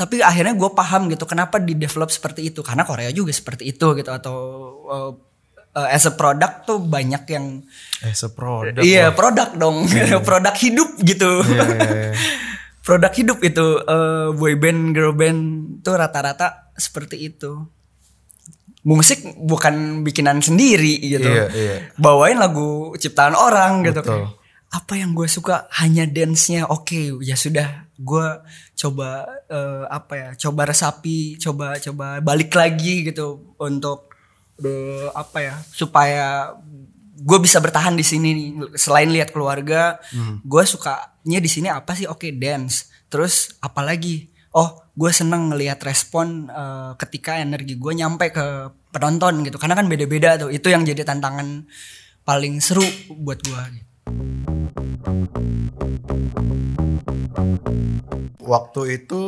[0.00, 2.64] tapi akhirnya gue paham gitu kenapa di develop seperti itu.
[2.64, 4.36] Karena Korea juga seperti itu gitu atau
[4.88, 5.12] eh,
[5.76, 7.60] eh, as a product tuh banyak yang
[8.00, 8.80] Eh seproduk.
[8.80, 9.84] iya produk dong.
[10.24, 11.44] Produk hidup gitu.
[11.44, 12.12] Iya, iya, iya.
[12.86, 15.40] produk hidup itu eh, boy band girl band
[15.84, 17.60] tuh rata-rata seperti itu.
[18.80, 21.28] Musik bukan bikinan sendiri gitu.
[21.28, 21.76] Iya, iya.
[22.00, 24.00] bawain lagu ciptaan orang gitu.
[24.00, 24.16] Betul.
[24.24, 25.68] kayak, apa yang gue suka?
[25.76, 27.20] Hanya dance-nya oke.
[27.20, 28.26] Ya sudah gue
[28.80, 34.08] coba eh, apa ya coba resapi coba coba balik lagi gitu untuk
[34.64, 36.56] eh, apa ya supaya
[37.20, 38.48] gue bisa bertahan di sini nih.
[38.80, 40.00] Selain lihat keluarga
[40.40, 42.08] gue sukanya di sini apa sih?
[42.08, 42.88] Oke dance.
[43.12, 49.60] Terus apalagi oh gue seneng ngelihat respon eh, ketika energi gue nyampe ke penonton gitu.
[49.60, 50.50] Karena kan beda-beda tuh.
[50.50, 51.68] Itu yang jadi tantangan
[52.24, 52.84] paling seru
[53.20, 53.88] buat gue gitu.
[58.40, 59.20] Waktu itu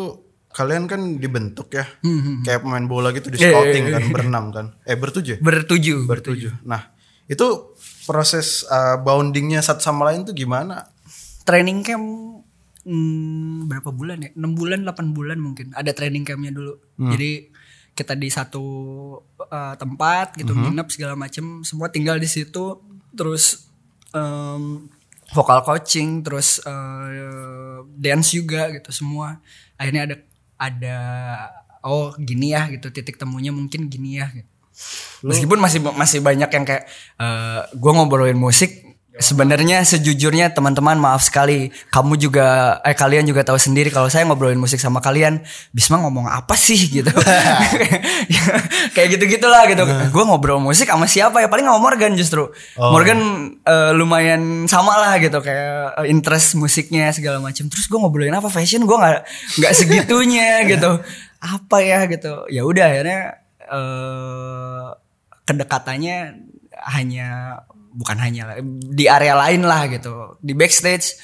[0.53, 1.89] kalian kan dibentuk ya.
[2.05, 3.95] Hmm, Kayak pemain bola gitu di Iya, iya, scouting iya.
[3.95, 4.67] kan berenam kan.
[4.85, 5.39] Eh bertujuh.
[5.41, 6.53] bertujuh Bertujuh.
[6.69, 6.93] Nah,
[7.25, 7.73] itu
[8.05, 10.93] proses uh, boundingnya satu sama lain tuh gimana?
[11.43, 12.07] training camp
[12.87, 17.51] hmm, berapa bulan ya 6 bulan 8 bulan mungkin ada training campnya dulu jadi
[17.93, 18.65] kita di satu
[19.43, 22.81] uh, tempat gitu nginep segala macem semua tinggal di situ
[23.13, 23.69] terus
[24.17, 24.89] em,
[25.33, 29.41] vokal coaching terus uh, dance juga gitu semua
[29.81, 30.17] akhirnya ada
[30.61, 30.99] ada
[31.83, 34.49] oh gini ya gitu titik temunya mungkin gini ya gitu.
[35.27, 36.89] Meskipun masih masih banyak yang kayak
[37.21, 41.69] eh gue ngobrolin musik sebenarnya sejujurnya teman-teman maaf sekali.
[41.93, 46.25] Kamu juga eh kalian juga tahu sendiri kalau saya ngobrolin musik sama kalian Bisma ngomong
[46.33, 47.13] apa sih gitu.
[48.97, 49.25] Kayak gitu.
[49.29, 51.49] Gitulah gitu gue ngobrol musik sama siapa ya?
[51.53, 52.49] Paling sama Morgan justru.
[52.81, 52.93] Oh.
[52.97, 55.45] Morgan eh, lumayan sama lah gitu.
[55.45, 58.49] Kayak eh, interest musiknya segala macam terus gue ngobrolin apa?
[58.49, 59.21] Fashion gue nggak
[59.61, 61.01] nggak segitunya gitu.
[61.43, 62.49] Apa ya gitu.
[62.49, 63.21] Ya udah akhirnya
[63.69, 64.89] eh
[65.45, 66.19] kedekatannya
[66.97, 67.61] hanya
[67.93, 68.57] bukan hanya
[68.89, 70.37] di area lain lah gitu.
[70.41, 71.17] Di backstage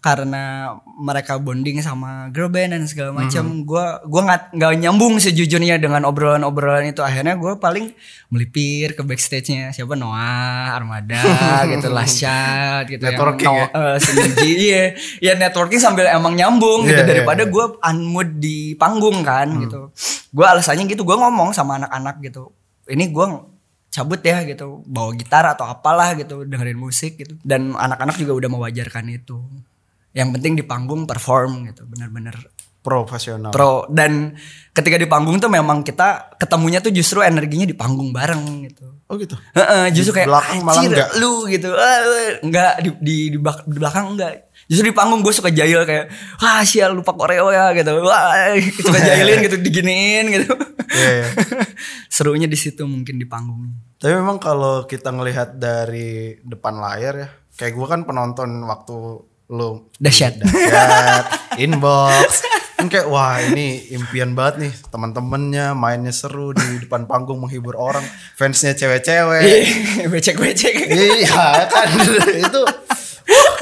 [0.00, 5.76] karena mereka bonding sama girl band dan segala macam gua gua nggak nggak nyambung sejujurnya
[5.76, 7.04] dengan obrolan-obrolan itu.
[7.04, 7.92] Akhirnya gua paling
[8.32, 9.92] melipir ke backstage-nya siapa?
[9.92, 11.20] Noah Armada
[11.76, 13.68] gitu Lasyat gitu yang Networking No- ya?
[14.00, 14.84] Senji, iya
[15.20, 16.96] ya networking sambil emang nyambung gitu.
[16.96, 17.52] Iya, iya, daripada iya.
[17.52, 19.62] gue unmood di panggung kan Hmm.
[19.68, 19.80] gitu.
[20.32, 22.48] Gue alasannya gitu gue ngomong sama anak-anak gitu.
[22.88, 23.26] Ini gue
[23.90, 27.34] cabut ya gitu bawa gitar atau apalah gitu dengerin musik gitu.
[27.42, 29.42] Dan anak-anak juga udah mewajarkan itu.
[30.14, 32.34] Yang penting di panggung perform gitu bener-bener
[32.80, 33.52] Profesional.
[33.52, 33.84] pro.
[33.92, 34.32] Dan
[34.72, 39.04] ketika di panggung tuh memang kita ketemunya tuh justru energinya di panggung bareng gitu.
[39.04, 39.36] Oh gitu.
[39.52, 41.68] Heeh, justru Di kayak belakang malah lu gitu.
[41.76, 42.00] Ah,
[42.40, 46.06] enggak di, di, di belakang enggak justru di panggung gue suka jahil kayak
[46.38, 47.90] wah sial lupa koreo ya gitu.
[48.06, 50.54] Wah suka jahilin gitu diginiin gitu.
[50.94, 51.26] Iya, iya.
[52.14, 53.74] serunya di situ mungkin di panggung.
[53.98, 57.28] Tapi memang kalau kita ngelihat dari depan layar ya,
[57.58, 60.38] kayak gue kan penonton waktu lu Dahsyat.
[60.38, 61.24] dahsyat,
[61.58, 62.46] inbox,
[62.78, 68.06] kan kayak wah ini impian banget nih teman-temannya mainnya seru di depan panggung menghibur orang,
[68.38, 69.42] fansnya cewek-cewek.
[70.06, 71.90] becek becek iya kan.
[72.46, 72.62] Itu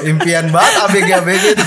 [0.05, 1.65] impian banget ABG ABG itu.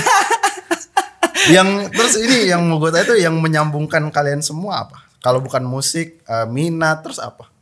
[1.55, 5.03] yang terus ini yang mau gue tanya itu yang menyambungkan kalian semua apa?
[5.19, 7.53] Kalau bukan musik, eh, minat terus apa?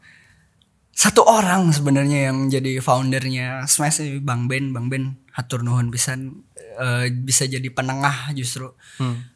[0.91, 6.45] satu orang sebenarnya yang jadi foundernya Smash ini Bang Ben Bang Ben hatur nuhun pisan
[6.77, 8.69] eh, bisa jadi penengah justru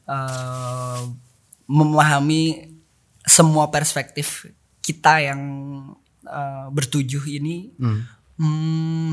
[0.06, 1.02] Eh,
[1.66, 2.70] memahami
[3.26, 4.46] semua perspektif
[4.86, 5.42] kita yang
[6.22, 7.74] eh, bertujuh ini
[8.36, 9.05] Hmm,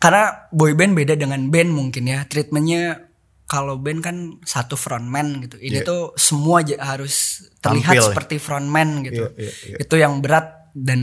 [0.00, 3.06] karena boy band beda dengan band mungkin ya treatmentnya
[3.44, 5.86] kalau band kan satu frontman gitu ini Iya.
[5.86, 8.08] tuh semua harus terlihat Tampil ya.
[8.08, 9.76] seperti frontman gitu Iya, iya, iya.
[9.78, 11.00] itu yang berat dan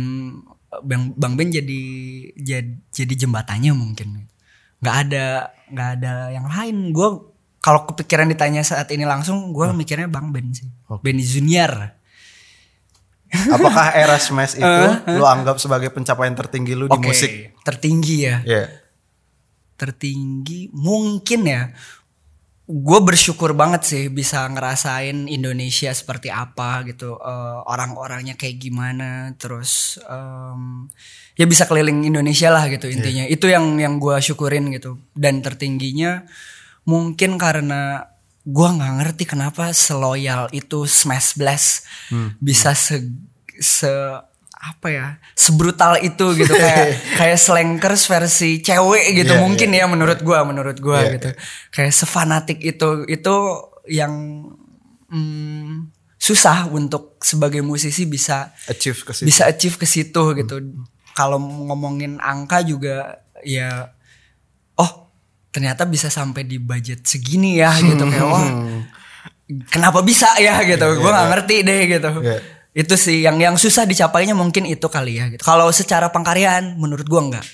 [0.82, 1.82] bang bang Ben jadi
[2.34, 4.28] jadi, jadi jembatannya mungkin
[4.80, 5.26] nggak ada
[5.68, 7.10] nggak ada yang lain gue
[7.60, 10.68] kalau kepikiran ditanya saat ini langsung gue mikirnya bang Ben sih
[11.02, 11.94] Ben Junior
[13.28, 17.32] Apakah era Smash itu lu anggap sebagai pencapaian tertinggi lu di Oke, musik?
[17.62, 18.66] tertinggi ya Iya.
[19.78, 21.64] Tertinggi mungkin ya
[22.68, 27.16] gue bersyukur banget sih bisa ngerasain Indonesia seperti apa gitu.
[27.16, 30.92] Eh, orang-orangnya kayak gimana terus em,
[31.40, 33.24] ya bisa keliling Indonesia lah gitu intinya.
[33.24, 35.00] Itu yang yang gue syukurin gitu.
[35.16, 36.28] Dan tertingginya
[36.84, 38.04] mungkin karena
[38.44, 41.88] gue nggak ngerti kenapa seloyal itu Smash Blast
[42.44, 43.00] bisa se
[43.60, 43.92] se
[44.68, 50.20] apa ya sebrutal itu gitu kayak kayak slankers versi cewek gitu Iya, mungkin ya menurut
[50.22, 51.30] gua menurut gua Iya, gitu.
[51.72, 53.36] kayak sefanatik itu itu
[53.88, 54.14] yang
[55.08, 59.26] mm, susah untuk sebagai musisi bisa Achieve ke situ.
[59.26, 60.56] bisa achieve ke situ gitu.
[61.14, 63.94] Kalau ngomongin angka juga ya
[64.76, 64.92] oh
[65.50, 68.48] ternyata bisa sampai di budget segini ya gitu kayak wah
[69.68, 70.84] kenapa bisa ya gitu?
[70.98, 72.12] Gue nggak ngerti deh gitu.
[72.20, 72.38] Iya.
[72.78, 75.42] Itu sih yang yang susah dicapainya mungkin itu kali ya gitu.
[75.42, 77.46] Kalau secara pengkaryaan menurut gua enggak.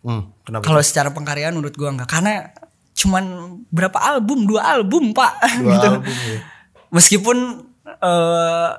[0.00, 0.32] Hmm,
[0.64, 2.08] kalau secara pengkaryaan menurut gua enggak.
[2.08, 2.56] Karena
[2.96, 3.24] cuman
[3.68, 4.48] berapa album?
[4.48, 5.60] Dua album pak.
[5.60, 5.88] Dua gitu.
[6.00, 6.40] album, ya.
[6.88, 7.36] meskipun
[7.84, 8.70] eh,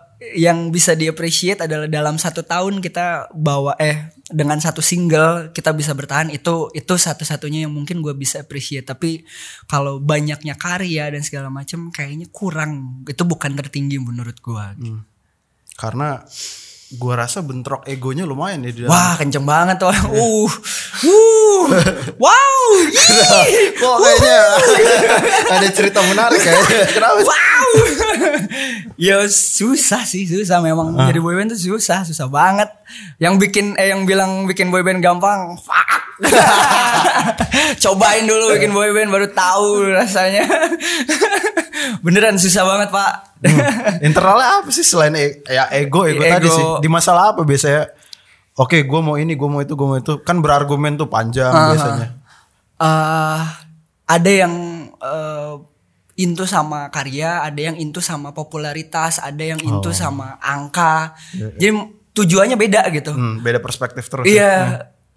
[0.42, 5.94] yang bisa diapresiasi adalah dalam satu tahun kita bawa eh dengan satu single kita bisa
[5.94, 8.90] bertahan itu itu satu-satunya yang mungkin gue bisa appreciate.
[8.90, 9.22] Tapi
[9.70, 13.06] kalau banyaknya karya dan segala macam kayaknya kurang.
[13.06, 14.66] Itu bukan tertinggi menurut gue
[15.78, 16.20] Karena
[16.98, 18.96] gua rasa bentrok egonya lumayan ya di dalam.
[18.96, 19.92] wah kenceng banget tuh.
[19.92, 20.48] Uh
[21.06, 21.64] uh.
[22.16, 22.64] Wow
[23.80, 24.40] Kok kayaknya
[25.52, 26.80] ada cerita menarik kayaknya.
[26.96, 27.20] Kenapa?
[27.28, 27.68] wow.
[28.96, 30.64] Ya susah sih susah.
[30.64, 32.72] Memang jadi boyband tuh susah susah banget.
[33.20, 36.02] Yang bikin eh yang bilang bikin boyband gampang fuck.
[37.84, 40.48] Cobain dulu bikin boyband baru tahu rasanya
[42.06, 43.28] beneran susah banget pak
[44.02, 46.34] Internalnya apa sih selain e- ya ego ego, Ego.
[46.34, 46.66] tadi sih?
[46.82, 47.86] Di masalah apa biasanya?
[48.58, 50.18] Oke, gua mau ini, gua mau itu, gua mau itu.
[50.26, 52.18] Kan berargumen tuh panjang biasanya.
[52.78, 53.42] eh
[54.08, 54.54] ada yang
[54.90, 55.54] eh,
[56.18, 61.14] into sama karya, ada yang into sama popularitas, ada yang into sama angka.
[61.38, 61.70] Jadi
[62.18, 63.14] tujuannya beda gitu.
[63.14, 64.26] Hmm, beda perspektif terus.
[64.26, 64.34] ya.
[64.34, 64.54] Iya,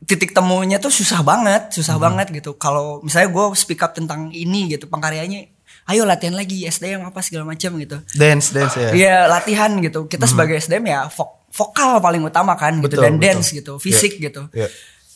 [0.04, 2.61] titik temunya tuh susah banget, susah banget gitu.
[2.61, 5.48] Kalau misalnya gue speak up tentang ini gitu, pengkaryanya,
[5.86, 7.96] ayo latihan lagi SDM apa segala macam gitu.
[8.12, 8.90] Dance, dance ya.
[8.92, 10.04] Iya latihan gitu.
[10.04, 13.24] Kita sebagai SDM ya vok- vokal paling utama kan gitu Betul, dan betul.
[13.26, 14.42] dance gitu, fisik Iya, gitu.
[14.52, 14.68] iya.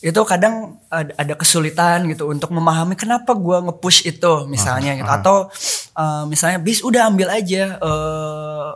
[0.03, 5.47] Itu kadang ada, kesulitan gitu untuk memahami kenapa gua nge-push itu misalnya gitu atau
[5.93, 8.69] eh, misalnya bis udah ambil aja eh,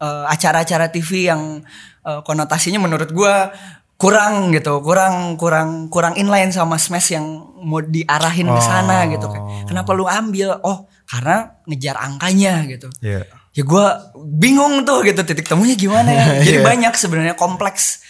[0.00, 1.60] eh, acara-acara TV yang
[2.02, 3.52] eh, konotasinya menurut gua
[3.94, 7.22] kurang gitu, kurang kurang kurang inline sama Smash yang
[7.62, 9.38] mau diarahin ke sana gitu kan.
[9.62, 10.58] Kenapa lu ambil?
[10.66, 11.36] Oh, karena
[11.68, 13.28] ngejar angkanya gitu Iya.
[13.52, 13.86] ya gue
[14.32, 16.64] bingung tuh gitu titik temunya gimana ya jadi Iya.
[16.64, 18.00] banyak sebenarnya kompleks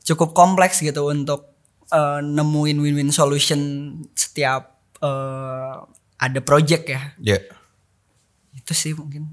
[0.00, 3.58] cukup kompleks gitu untuk eh, nemuin win-win solution
[4.12, 5.74] setiap eh,
[6.16, 7.38] ada project ya Iya.
[8.54, 9.26] itu sih mungkin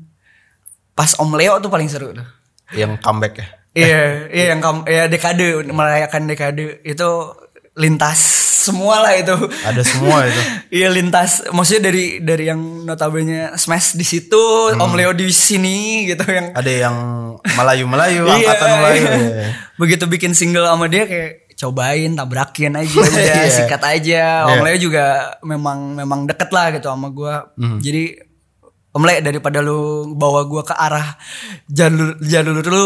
[0.92, 2.26] pas Om Leo tuh paling seru tuh
[2.72, 3.48] Yang comeback ya.
[3.74, 7.10] iya iya yang kamu ya dekade merayakan dekade itu
[7.76, 8.22] lintas
[8.64, 9.36] semua lah itu.
[9.62, 10.42] Ada semua itu.
[10.74, 14.40] Iya lintas, maksudnya dari dari yang notabene smash di situ,
[14.74, 16.96] Om Leo di sini gitu yang Ada yang
[17.44, 18.34] Melayu-Melayu, Iya.
[18.34, 19.04] angkatan Melayu.
[19.06, 19.48] Iya.
[19.74, 23.52] begitu bikin single sama dia kayak cobain tabrakin aja udah Iya.
[23.52, 24.64] sikat aja Om Iya.
[24.64, 25.06] Leo juga
[25.42, 27.78] memang memang deket lah gitu sama gua Hmm.
[27.78, 28.18] jadi
[28.90, 29.80] Om Le daripada lu
[30.14, 31.18] bawa gua ke arah
[31.66, 32.86] jalur jalur lu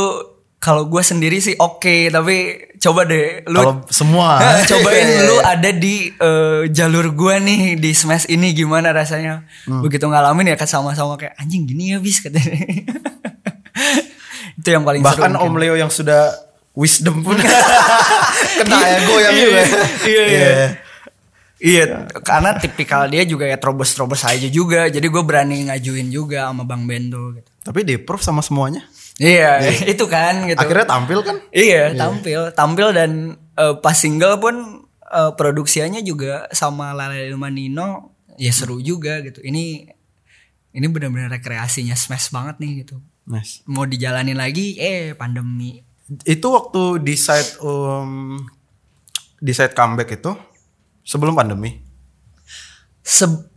[0.57, 2.35] kalau gua sendiri sih oke tapi
[2.77, 4.35] coba deh lu Kalau semua.
[4.67, 5.19] Cobain Iya.
[5.23, 9.79] lu ada di eh, jalur gua nih di smash ini gimana rasanya Hmm.
[9.81, 12.55] begitu ngalamin ya kan sama-sama kayak anjing gini ya bis katanya
[14.57, 15.61] itu yang paling Bahkan seru Om mungkin.
[15.61, 16.33] Leo yang sudah
[16.73, 17.35] wisdom pun
[18.57, 19.61] kena ya goyang Iya, juga.
[20.03, 20.47] iya, iya.
[21.57, 21.83] Iya,
[22.21, 24.85] karena tipikal dia juga ya terobos-terobos aja juga.
[24.87, 27.47] Jadi gue berani ngajuin juga sama Bang Bendo gitu.
[27.63, 28.85] Tapi di approve sama semuanya.
[29.17, 30.61] Iya, itu kan gitu.
[30.61, 31.37] Akhirnya tampil kan?
[31.49, 33.11] Iya, tampil, tampil dan
[33.57, 34.55] eh, pas single pun
[35.01, 37.17] eh, produksiannya juga sama Lala
[37.49, 39.41] Nino ya seru juga gitu.
[39.41, 39.89] Ini
[40.77, 43.01] ini benar-benar rekreasinya smash banget nih gitu.
[43.25, 43.65] Nice.
[43.65, 45.81] Mau dijalanin lagi, eh pandemi.
[46.23, 48.39] Itu waktu di side um,
[49.41, 50.31] di side comeback itu
[51.01, 51.73] sebelum pandemi.
[53.01, 53.49] Se-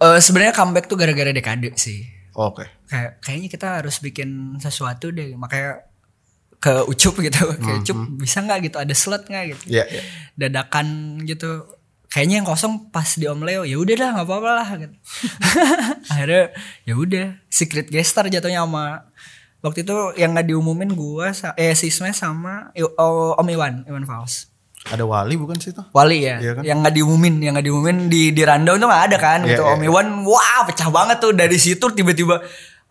[0.00, 2.08] eh, sebenarnya comeback tuh gara-gara dekade sih.
[2.32, 2.77] Oke.
[2.88, 5.84] Kayak kayaknya kita harus bikin sesuatu deh makanya
[6.58, 7.54] ke ucup gitu.
[7.62, 8.76] Kayak ucup bisa nggak gitu?
[8.82, 9.44] Ada slot nggak?
[9.54, 9.64] gitu.
[9.78, 10.02] Iya, iya.
[10.34, 11.70] dadakan gitu.
[12.08, 14.94] Kayaknya yang kosong pas di Om Leo ya udah dah nggak apa-apa lah gitu.
[16.12, 16.44] Akhirnya
[16.82, 17.26] ya udah.
[17.46, 19.06] Secret guest star jatuhnya sama
[19.62, 24.50] waktu itu yang nggak diumumin gua eh si Smash sama oh, Om Iwan Iwan Fals.
[24.88, 25.82] Ada Wali bukan sih itu?
[25.90, 26.62] Wali ya, Iya kan?
[26.64, 29.62] yang nggak diumumin, yang nggak diumumin di di rundown tuh nggak ada kan, Iya, gitu.
[29.66, 29.74] iya.
[29.74, 31.32] Om Iwan, wah pecah banget tuh.
[31.34, 32.40] Dari situ tiba-tiba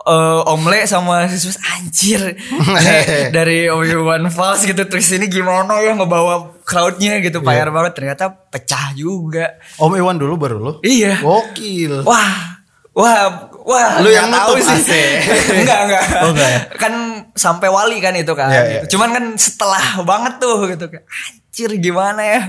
[0.07, 2.39] eh, Om Le sama Sisus anjir
[3.35, 7.47] dari Om Iwan Fals gitu terus ini gimana ya ngebawa crowdnya gitu, Iya.
[7.47, 9.55] fire banget ternyata pecah juga.
[9.79, 10.73] Om Iwan dulu baru lu.
[10.83, 11.23] Iya.
[11.23, 12.03] Gokil.
[12.03, 12.59] Wah,
[12.91, 14.03] wah, wah.
[14.03, 15.63] Lu yang tahu asik.
[15.63, 16.03] enggak, enggak.
[16.27, 16.61] Oh, enggak ya?
[16.75, 16.93] Kan
[17.35, 18.51] sampai wali kan itu kan.
[18.51, 18.83] Iya.
[18.83, 18.97] Gitu.
[18.99, 22.41] Cuman kan setelah banget tuh gitu anjir gimana ya.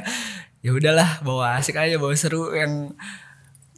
[0.58, 2.90] Ya udahlah, bawa asik aja, bawa seru yang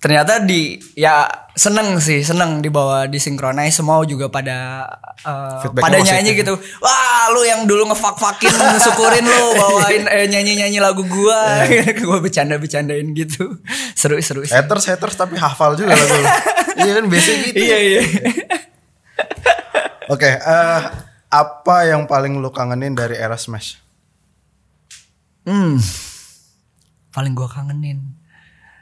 [0.01, 4.89] ternyata di ya seneng sih seneng dibawa di synchronize semua juga pada
[5.29, 8.49] uh, pada nyanyi gitu wah lu yang dulu ngefak fakin
[8.81, 11.93] syukurin lu bawain eh, nyanyi nyanyi lagu gua Iya.
[12.01, 13.61] gua bercanda bercandain gitu
[13.93, 14.57] seru seru sih.
[14.57, 16.17] Haters haters tapi hafal juga lagu.
[16.81, 17.61] Iya kan biasa gitu.
[17.61, 18.03] iya iya
[20.09, 20.81] Oke, eh,
[21.29, 23.77] apa yang paling lu kangenin dari era Smash?
[25.45, 25.77] hmm
[27.11, 28.20] paling gua kangenin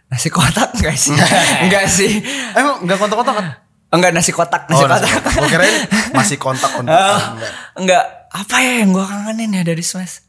[0.08, 1.12] nasi kotak enggak sih?
[1.68, 2.24] Enggak sih.
[2.56, 3.48] Emang nggak kontak-kontak kan?
[3.88, 5.32] enggak nasi kotak nasi Oh, nasi kotak.
[5.32, 5.76] Gua kirain
[6.12, 6.92] masih kontak-kontak.
[6.92, 7.52] Ah, Enggak.
[7.76, 10.24] enggak apa ya yang gua kangenin ya dari Smash?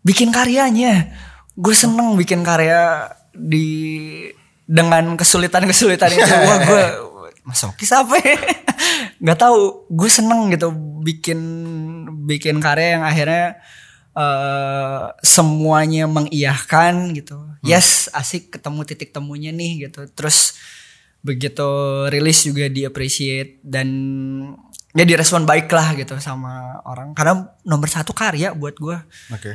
[0.00, 1.12] Bikin karyanya.
[1.52, 3.68] Gue seneng bikin karya di
[4.64, 6.24] dengan kesulitan-kesulitan itu.
[6.24, 6.84] Wah gue
[7.48, 8.36] masokis apa ya?
[9.22, 9.84] Nggak tahu.
[9.92, 10.72] Gue seneng gitu
[11.04, 11.40] bikin
[12.24, 13.60] bikin karya yang akhirnya
[14.16, 20.56] eh, semuanya mengiyahkan gitu yes asik ketemu titik temunya nih gitu terus
[21.20, 21.68] begitu
[22.08, 23.88] rilis juga di appreciate dan
[24.96, 28.96] ya direspon baik lah gitu sama orang karena nomor satu karya buat gue
[29.30, 29.52] Oke.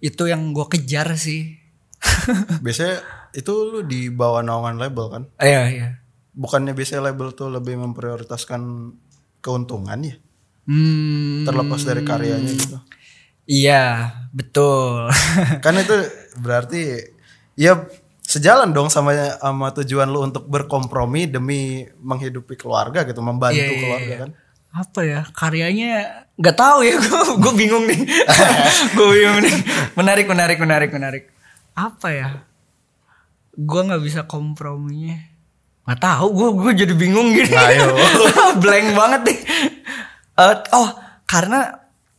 [0.00, 1.58] itu yang gue kejar sih
[2.64, 3.04] Biasanya
[3.36, 5.22] itu lu di bawah naungan label kan?
[5.36, 5.88] iya iya
[6.32, 8.94] Bukannya biasanya label tuh lebih memprioritaskan
[9.44, 10.16] keuntungan ya?
[10.64, 12.78] hmm, Terlepas dari karyanya gitu.
[13.44, 15.10] iya betul
[15.60, 15.96] kan itu
[16.44, 17.04] berarti
[17.60, 17.84] ya
[18.24, 23.80] sejalan dong sama sama tujuan lu untuk berkompromi demi menghidupi keluarga gitu, membantu Iya, iya,
[23.84, 24.20] keluarga iya.
[24.24, 24.30] kan.
[24.70, 25.90] apa ya karyanya
[26.38, 28.00] nggak tahu ya gue gue bingung nih.
[28.96, 29.54] Gue bingung nih.
[29.98, 31.24] Menarik menarik menarik menarik.
[31.74, 32.28] Apa ya
[33.50, 35.18] gue nggak bisa komprominya.
[35.84, 37.86] Nggak tahu gue gue jadi bingung gini Nah, ayo.
[38.62, 39.38] blank banget nih.
[40.38, 40.88] Eh, oh
[41.26, 41.60] karena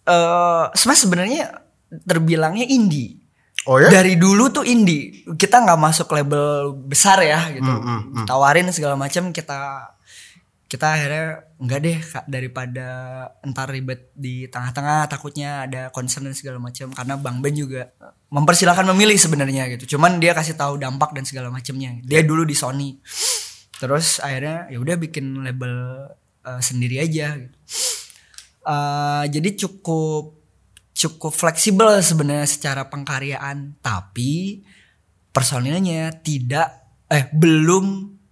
[0.04, 1.56] eh Smash sebenarnya
[2.04, 3.21] terbilangnya indie
[3.70, 3.94] Oh ya?
[3.94, 7.70] dari dulu tuh indie kita nggak masuk label besar ya gitu.
[7.70, 9.94] Hmm, tawarin segala macam kita
[10.66, 12.88] kita akhirnya enggak deh kak daripada
[13.44, 17.92] entar ribet di tengah-tengah takutnya ada concern dan segala macam karena bang Ben juga
[18.32, 19.94] mempersilahkan memilih sebenarnya gitu.
[19.94, 22.00] Cuman dia kasih tahu dampak dan segala macamnya.
[22.02, 22.98] Dia dulu di Sony.
[23.78, 26.08] Terus akhirnya ya udah bikin label
[26.48, 27.58] eh, sendiri aja gitu.
[28.62, 30.41] Eh, jadi cukup
[31.02, 34.62] cukup fleksibel sebenarnya secara pengkaryaan tapi
[35.34, 36.68] personilnya tidak
[37.10, 37.86] eh belum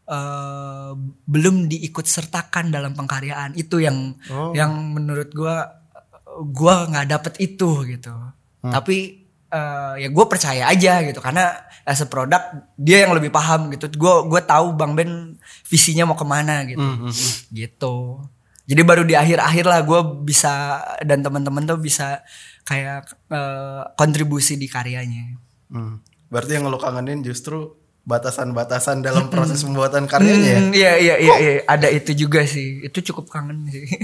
[0.05, 0.91] eh,
[1.26, 3.53] belum diikut sertakan dalam pengkaryaan.
[3.57, 4.53] Itu yang Oh.
[4.53, 5.82] yang menurut gua
[6.53, 8.13] gua nggak dapet itu gitu.
[8.61, 8.97] Tapi
[9.49, 11.20] eh, ya gue percaya aja gitu.
[11.22, 11.49] Karena
[11.86, 13.89] as a product dia yang lebih paham gitu.
[13.97, 15.11] Gue gue tahu bang Ben
[15.65, 16.82] visinya mau ke mana gitu.
[16.82, 17.09] Hmm,
[17.49, 18.22] gitu.
[18.70, 22.22] Jadi baru di akhir-akhir lah gue bisa dan teman-teman tuh bisa
[22.70, 25.34] kayak eh, kontribusi di karyanya
[25.67, 26.01] Hmm.
[26.28, 30.59] Berarti yang lo kangenin justru batasan-batasan dalam proses pembuatan karyanya ya?
[30.59, 33.86] Hmm, iya iya iya iya ada itu juga sih itu cukup kangen sih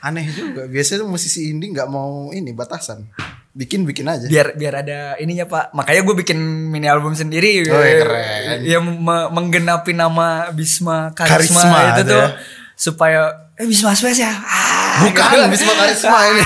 [0.00, 0.64] Aneh juga.
[0.64, 3.04] Biasanya musisi indie nggak mau ini batasan.
[3.50, 4.24] Bikin-bikin aja.
[4.24, 6.38] biar biar ada ininya pak makanya gue bikin
[6.70, 8.58] mini album sendiri Oh, iya, keren.
[8.62, 12.28] yang me- menggenapi nama Bisma Karisma, Karisma itu tuh ya.
[12.72, 13.20] supaya
[13.56, 14.69] eh Bisma Space ya ah,
[15.02, 16.42] Bukan, Bisma Karisma ini.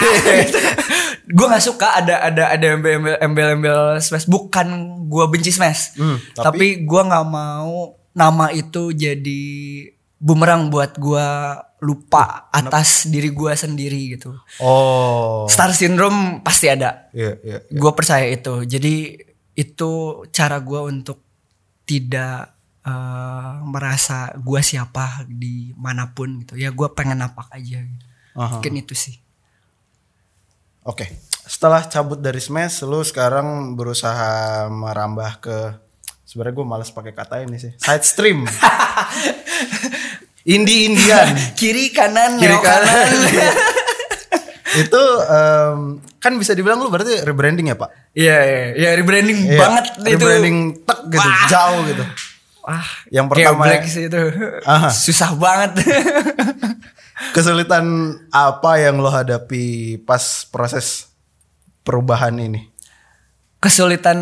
[1.37, 4.69] gue nggak suka ada ada ada embel embel embel Smash bukan
[5.05, 7.75] gue benci Smash Hmm, tapi- tapi, gue nggak mau
[8.13, 9.43] nama itu jadi
[10.17, 11.27] bumerang buat gue
[11.81, 15.45] lupa atas diri gue sendiri gitu Oh.
[15.47, 17.59] star syndrome pasti ada Iya, iya.
[17.67, 19.19] gue percaya itu jadi
[19.55, 19.91] itu
[20.29, 21.19] cara gue untuk
[21.83, 28.07] tidak eh, merasa gue siapa di mana pun gitu ya gue pengen napak aja gitu.
[28.35, 28.59] Aha.
[28.59, 29.17] mungkin itu sih
[30.85, 31.09] Oke.
[31.47, 34.29] Setelah cabut dari Smash, lu sekarang berusaha
[34.69, 35.57] merambah ke
[36.23, 37.73] sebenarnya gue males pakai kata ini sih.
[37.75, 38.45] Side stream.
[40.45, 41.33] Indie Indian.
[41.57, 43.09] kiri kanan Kiri kanan.
[44.85, 45.79] itu em,
[46.19, 48.13] kan bisa dibilang lu berarti rebranding ya, Pak?
[48.13, 51.47] iya iya iya rebranding Iya, banget itu rebranding tek gitu, Wah.
[51.49, 52.05] jauh gitu.
[52.61, 54.21] Wah, Yang pertama geblek sih itu
[54.65, 54.89] Aha.
[54.91, 55.81] susah banget
[57.35, 57.87] Kesulitan
[58.35, 61.11] apa yang lo hadapi pas proses
[61.87, 62.75] perubahan ini?
[63.65, 64.19] kesulitan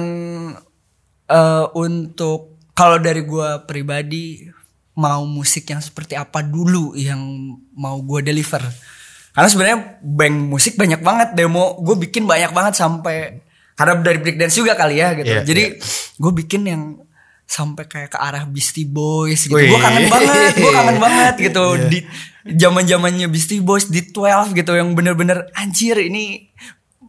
[1.27, 4.47] eh, untuk kalau dari gua pribadi
[4.95, 7.19] mau musik yang seperti apa dulu yang
[7.75, 8.63] mau gua deliver?
[9.35, 13.41] Karena sebenarnya bank musik banyak banget demo gue bikin banyak banget sampai
[13.73, 15.33] karena dari breakdance juga kali ya gitu.
[15.33, 15.65] Iya, jadi
[16.21, 17.01] gue bikin yang
[17.49, 19.57] sampai kayak ke arah Beastie Boys gitu.
[19.57, 21.65] Gue kangen banget gue kangen banget gitu.
[21.65, 21.89] Iya.
[21.89, 21.99] di
[22.45, 26.51] zaman zamannya Beastie Boys di 12 gitu yang bener-bener anjir ini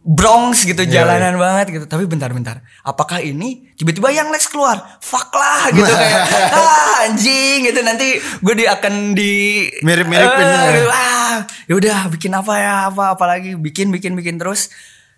[0.04, 1.84] Bronx gitu Iya, jalanan banget gitu.
[1.88, 5.00] Tapi bentar-bentar apakah ini tiba-tiba yang Lex keluar?
[5.00, 6.20] Fuck lah gitu kayak
[6.60, 7.80] ah anjing gitu.
[7.80, 10.70] Nanti gue di akan di Mirip-miripin Eh, ya.
[10.76, 11.34] gitu, ah
[11.72, 14.68] yaudah bikin apa ya apa apalagi bikin bikin bikin terus.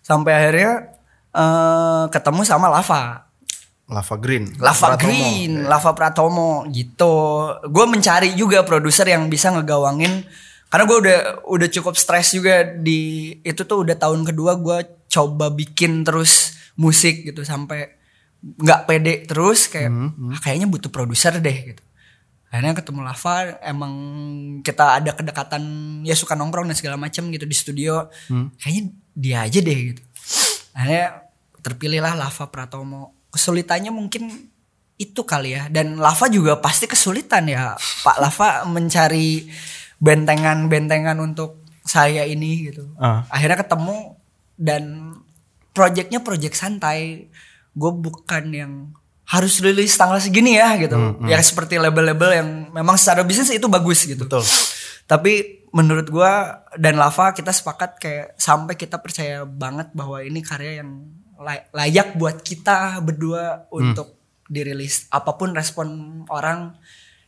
[0.07, 0.95] Sampai akhirnya
[1.35, 3.27] eh ketemu sama Lava
[3.87, 4.51] Lava Green.
[4.59, 5.07] Lava Pratomo.
[5.07, 7.14] Green, Lava Pratomo gitu.
[7.70, 10.26] Gue mencari juga produser yang bisa ngegawangin
[10.66, 15.49] karena gue udah udah cukup stres juga di itu tuh udah tahun kedua gue coba
[15.49, 17.95] bikin terus musik gitu sampai
[18.43, 19.89] nggak pede terus kayak
[20.28, 21.82] "Ah, kayaknya butuh produser deh gitu.
[22.51, 23.93] Akhirnya ketemu Lava emang
[24.61, 25.62] kita ada kedekatan
[26.03, 28.11] ya suka nongkrong dan segala macam gitu di studio.
[28.59, 28.82] Kayaknya
[29.14, 30.03] dia aja deh gitu.
[30.72, 31.07] Akhirnya
[31.62, 33.16] terpilihlah Lava Pratomo.
[33.37, 34.32] Kesulitannya mungkin
[34.97, 35.68] itu kali ya.
[35.68, 37.76] Dan Lava juga pasti kesulitan ya.
[37.76, 39.45] Pak Lava mencari
[40.01, 42.97] bentengan-bentengan untuk saya ini gitu.
[42.97, 43.28] Ah.
[43.28, 44.16] Akhirnya ketemu
[44.57, 45.12] dan
[45.76, 47.28] projectnya project santai.
[47.76, 48.72] Gue bukan yang
[49.26, 50.97] harus rilis tanggal segini ya gitu.
[51.26, 54.24] Ya seperti label-label yang memang secara bisnis itu bagus gitu.
[54.24, 54.47] Betul.
[55.07, 60.80] Tapi menurut gua dan Lava kita sepakat kayak sampai kita percaya banget bahwa ini karya
[60.80, 61.11] yang
[61.70, 64.16] layak buat kita berdua untuk
[64.47, 65.07] dirilis.
[65.09, 65.87] Apa pun respon
[66.26, 66.74] orang,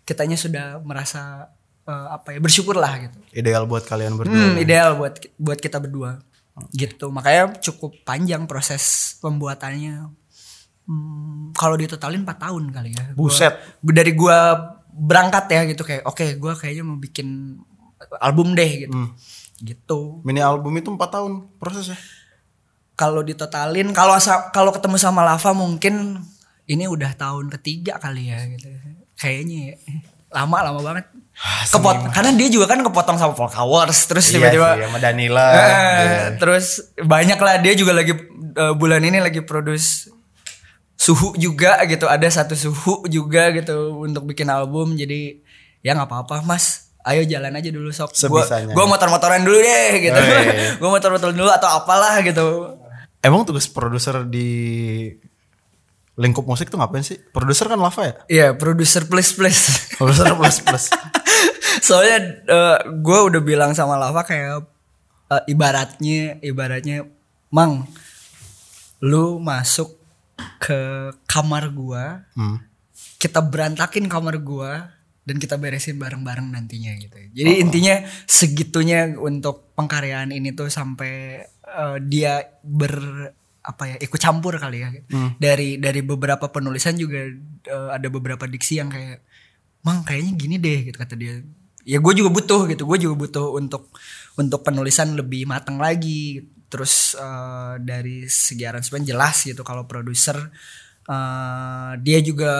[0.03, 1.51] kitanya sudah merasa
[1.85, 3.19] eh, apa ya bersyukur lah gitu.
[3.33, 4.37] Ideal buat kalian berdua.
[4.53, 6.21] Hmm, ideal buat buat kita berdua.
[6.71, 7.07] Gitu.
[7.09, 10.11] Makanya cukup panjang proses pembuatannya.
[10.89, 13.05] Hmm, kalau ditotalin 4 tahun kali ya.
[13.13, 13.55] Gua- Buset.
[13.81, 14.57] dari gua
[14.89, 17.61] berangkat ya gitu kayak oke gua kayaknya mau bikin
[18.19, 18.97] album deh gitu.
[19.59, 20.01] Gitu.
[20.23, 21.99] Mini album itu 4 tahun prosesnya.
[22.99, 24.19] Kalau ditotalin kalau
[24.51, 26.19] kalau ketemu sama Lava mungkin
[26.67, 28.67] ini udah tahun ketiga kali ya gitu.
[29.15, 29.77] Kayaknya ya.
[30.29, 31.07] lama lama banget.
[31.71, 35.47] Kepot karena dia juga kan kepotong sama Polka Wars terus tiba-tiba iya sama Danila.
[35.49, 36.27] Eh, Iya.
[36.37, 36.67] terus
[36.99, 38.13] banyak lah dia juga lagi
[38.53, 40.11] eh, bulan ini lagi produce
[40.95, 45.39] suhu juga gitu ada satu suhu juga gitu untuk bikin album jadi
[45.79, 48.75] ya nggak apa-apa mas ayo jalan aja dulu sok gua Sebisanya.
[48.75, 50.71] gua motor-motoran dulu deh gitu Oh, iya, iya.
[50.83, 52.75] gua motor-motoran dulu atau apalah gitu
[53.19, 54.49] Emang tugas produser di
[56.15, 57.19] lingkup musik tuh ngapain sih?
[57.31, 58.15] Produser kan Lava ya?
[58.27, 59.59] Iya produser plus plus
[59.95, 60.85] Produser plus plus.
[61.87, 62.19] soalnya
[62.83, 64.67] gue udah bilang sama Lava kayak
[65.31, 67.07] eh, ibaratnya ibaratnya
[67.51, 67.87] mang
[68.99, 69.95] lu masuk
[70.59, 72.59] ke kamar gua Hmm.
[73.19, 74.91] kita berantakin kamar gua
[75.23, 77.15] dan kita beresin bareng-bareng nantinya gitu.
[77.37, 82.97] Jadi intinya segitunya untuk pengkaryaan ini tuh sampai eh, dia ber
[83.69, 84.89] apa ya ikut campur kali ya.
[85.37, 87.21] Dari dari beberapa penulisan juga
[87.69, 89.21] eh, ada beberapa diksi yang kayak
[89.85, 91.45] mang kayaknya gini deh gitu kata dia.
[91.85, 93.93] Ya gue juga butuh gitu gue juga butuh untuk
[94.41, 96.49] untuk penulisan lebih matang lagi.
[96.73, 100.49] Terus eh, dari segi aransemen jelas gitu kalau produser.
[101.09, 102.53] Eh, dia juga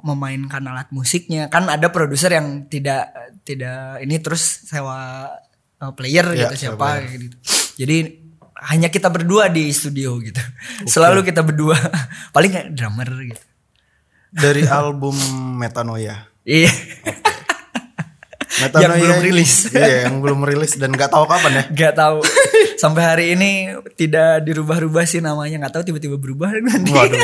[0.00, 1.52] memainkan alat musiknya.
[1.52, 3.12] Kan ada produser yang tidak
[3.44, 5.28] tidak ini terus sewa
[5.76, 7.36] eh, player Ya, gitu siapa kayak gitu.
[7.84, 8.27] Jadi
[8.66, 10.42] hanya kita berdua di studio gitu
[10.84, 11.78] selalu kita berdua
[12.30, 13.44] paling kayak drummer gitu
[14.28, 15.16] Dari album
[15.56, 16.28] Metanoia.
[16.42, 16.68] iya
[18.60, 19.52] Metanoia Yang belum rilis.
[19.70, 21.64] Iya, yang belum rilis dan nggak tahu kapan ya.
[21.70, 22.18] Gak tahu
[22.74, 26.90] sampai hari ini tidak dirubah-rubah sih namanya nggak tahu tiba-tiba berubah nanti.
[26.90, 27.18] Waduh.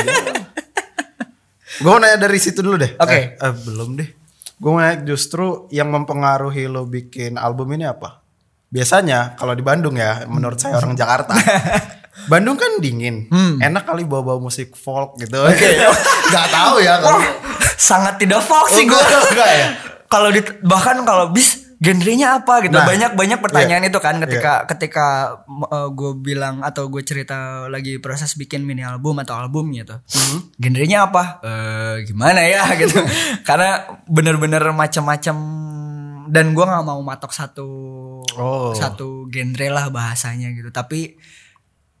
[1.75, 2.95] gue mau nanya dari situ dulu deh.
[2.95, 3.35] Oke.
[3.35, 4.09] Eh, eh, belum deh.
[4.55, 8.23] Gue mau nanya justru yang mempengaruhi lo bikin album ini apa?
[8.75, 11.31] Biasanya kalau di Bandung ya, menurut saya orang Jakarta.
[12.25, 15.35] Bandung kan dingin, enak kali bawa-bawa musik folk gitu.
[15.37, 15.47] Hmm.
[15.47, 15.69] Oke.
[16.33, 17.15] Gak tahu ya kalau.
[17.15, 17.27] Wah,
[17.75, 19.45] sangat tidak folk sih Oh, gue.
[19.45, 19.67] ya?
[20.05, 23.89] Kalau di bahkan kalau bis genrenya apa gitu Nah, banyak banyak pertanyaan iya.
[23.89, 25.05] itu kan ketika ketika
[25.91, 30.39] gue bilang atau gue cerita lagi proses bikin mini album atau album gitu Hmm.
[30.55, 33.01] genrenya apa Eh, gimana ya gitu
[33.43, 35.35] karena bener-bener macam-macam
[36.27, 37.69] dan gue nggak mau matok satu
[38.35, 38.73] Oh.
[38.73, 41.15] satu genre lah bahasanya gitu tapi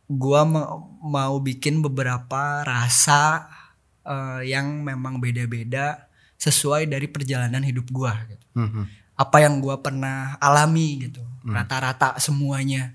[0.05, 0.69] gua ma-
[1.01, 3.47] mau bikin beberapa rasa
[4.03, 6.05] eh, yang memang beda-beda
[6.35, 8.45] sesuai dari perjalanan hidup gua gitu.
[8.53, 8.83] Mhm.
[9.15, 11.25] Apa yang gua pernah alami gitu.
[11.47, 12.93] Rata-rata semuanya.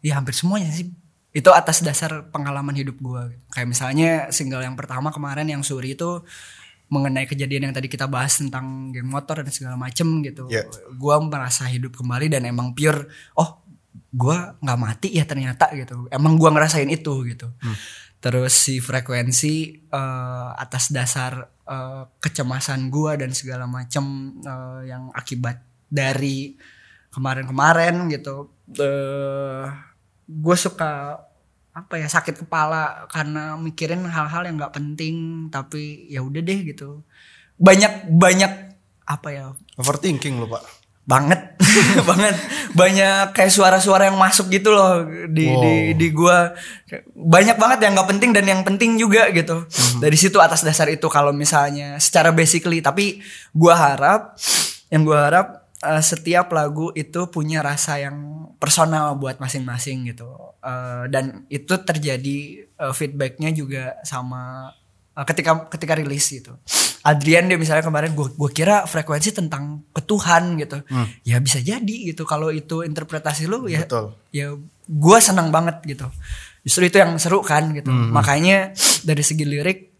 [0.00, 0.90] Ya hampir semuanya sih.
[1.30, 3.44] Itu atas dasar pengalaman hidup gua gitu.
[3.50, 6.26] Kayak misalnya single yang pertama kemarin yang Suri itu
[6.88, 10.48] mengenai kejadian yang tadi kita bahas tentang geng motor dan segala macem gitu.
[10.48, 10.68] Yeah.
[10.96, 13.60] Gua merasa hidup kembali dan emang pure oh
[14.12, 16.08] gua nggak mati ya ternyata gitu.
[16.08, 17.48] Emang gua ngerasain itu gitu.
[18.18, 25.60] Terus si frekuensi eh, atas dasar eh, kecemasan gua dan segala macem eh, yang akibat
[25.88, 26.56] dari
[27.12, 28.52] kemarin-kemarin gitu.
[28.76, 29.88] eh
[30.28, 31.24] gue suka
[31.78, 35.14] apa ya sakit kepala karena mikirin hal-hal yang nggak penting
[35.48, 37.02] tapi ya udah deh gitu.
[37.56, 38.52] Banyak banyak
[39.02, 40.62] apa ya Overthinking lo pak.
[41.02, 41.56] banget
[42.10, 42.36] banget
[42.72, 45.62] banyak kayak suara-suara yang masuk gitu loh di Wow.
[45.64, 46.52] di di gua
[47.08, 49.64] banyak banget yang nggak penting dan yang penting juga gitu
[49.98, 54.36] dari situ atas dasar itu kalau misalnya secara basically tapi gua harap
[54.88, 55.46] yang gua harap
[55.84, 62.38] eh, setiap lagu itu punya rasa yang personal buat masing-masing gitu Eh, dan itu terjadi
[62.66, 64.74] eh, feedbacknya juga sama
[65.14, 66.58] eh, ketika ketika rilis gitu.
[67.06, 70.82] Adrian dia misalnya kemarin gue gue kira frekuensi tentang ketuhan gitu.
[71.22, 74.18] Ya bisa jadi gitu kalau itu interpretasi lu ya Betul.
[74.34, 74.58] ya
[74.90, 76.10] gue senang banget gitu.
[76.66, 77.94] Justru itu yang seru kan gitu.
[77.94, 78.74] Makanya
[79.06, 79.94] dari segi lirik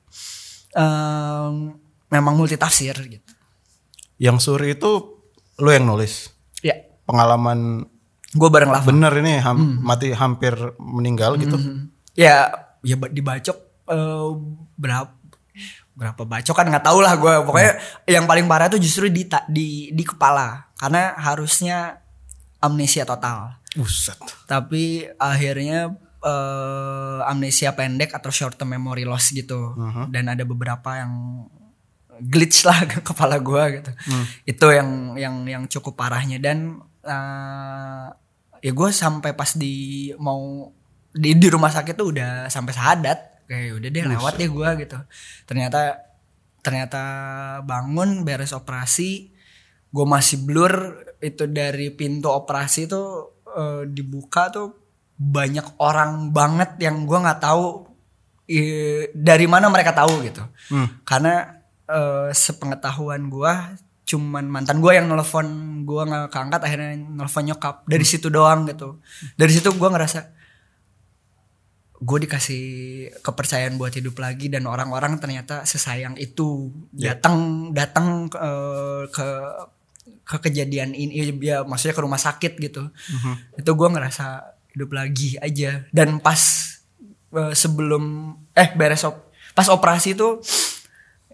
[0.75, 1.71] em,
[2.11, 3.31] memang multitafsir gitu.
[4.19, 5.18] Yang Suri itu
[5.59, 6.31] lo yang nulis.
[6.59, 7.87] Ya, Pengalaman
[8.29, 8.85] gue bareng Lava.
[8.85, 9.77] bener ini ham- Hmm.
[9.81, 11.57] mati hampir meninggal gitu.
[12.13, 12.51] Ya,
[12.81, 13.57] ya ba- dibacok
[13.87, 14.29] eh,
[14.75, 15.17] berapa
[15.95, 17.73] berapa bacok kan nggak tahu lah gue pokoknya
[18.07, 21.99] yang paling parah tuh justru di di di kepala karena harusnya
[22.57, 24.15] amnesia total Buset.
[24.45, 25.91] tapi akhirnya
[26.21, 29.75] eh, amnesia pendek atau short term memory loss gitu
[30.07, 31.11] dan ada beberapa yang
[32.21, 33.91] glitch lah ke kepala gua gitu.
[34.45, 36.39] Itu yang yang yang cukup parahnya.
[36.43, 38.07] Dan eh,
[38.59, 40.71] ya gue sampai pas di mau
[41.15, 44.99] di di rumah sakit tuh udah sampai sahadat kayak udah deh lewat deh gua gitu.
[45.47, 46.05] Ternyata
[46.61, 47.03] ternyata
[47.65, 49.33] bangun beres operasi
[49.89, 51.07] gue masih blur.
[51.19, 54.75] Itu dari pintu operasi tuh eh, dibuka tuh
[55.19, 57.91] banyak orang banget yang gua nggak tahu
[58.47, 60.45] eh, dari mana mereka tahu gitu.
[61.03, 61.58] Karena
[61.89, 63.75] eh, sepengetahuan gua
[64.09, 65.49] cuman mantan gua yang nelfon
[65.85, 67.85] gua nggak keangkat akhirnya nelfon nyokap.
[67.85, 69.01] Dari situ doang gitu.
[69.37, 70.39] Dari situ gua ngerasa
[71.99, 72.63] gue dikasih
[73.27, 76.71] kepercayaan buat hidup lagi dan orang-orang ternyata sesayang itu.
[76.95, 77.37] Datang
[77.75, 79.29] datang eh, ke
[80.23, 82.87] ke kejadian ini ya maksudnya ke rumah sakit gitu.
[83.59, 84.47] Itu gue ngerasa
[84.79, 85.91] hidup lagi aja.
[85.91, 86.39] Dan pas
[87.35, 90.39] eh, sebelum eh beres op- pas operasi itu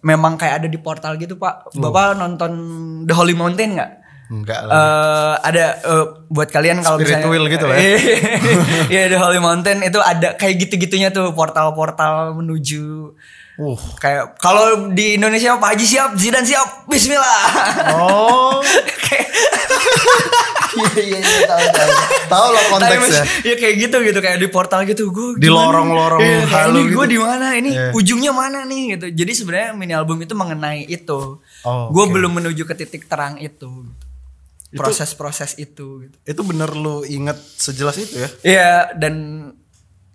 [0.04, 2.52] memang kayak ada di portal gitu pak bapak nonton
[3.08, 3.92] The Holy Mountain nggak
[4.24, 4.72] Enggak lah.
[4.72, 7.92] Eh, ada eh, buat kalian kalau Spirit misalnya wheel gitu lah ya.
[8.96, 13.12] Iya The Holy Mountain itu ada kayak gitu-gitunya tuh portal-portal menuju
[13.56, 13.78] Uh.
[13.96, 17.40] Kayak kalau di Indonesia Pak Haji siap, Zidan siap, Bismillah.
[17.94, 18.58] Oh.
[19.04, 19.30] Kayak
[20.74, 21.90] Iya iya iya tahu tahu.
[22.26, 23.22] Tahu lah konteksnya.
[23.42, 27.12] ya kayak gitu gitu kayak di portal gitu gue Di lorong-lorong halu ini gue gitu.
[27.14, 27.88] di mana ini Iya.
[27.94, 32.66] ujungnya mana nih gitu jadi sebenarnya mini album itu mengenai itu Oh, gue belum menuju
[32.66, 33.70] ke titik terang itu
[34.72, 38.28] proses-proses itu gitu Itu bener lu inget sejelas itu ya?
[38.42, 39.14] Iya dan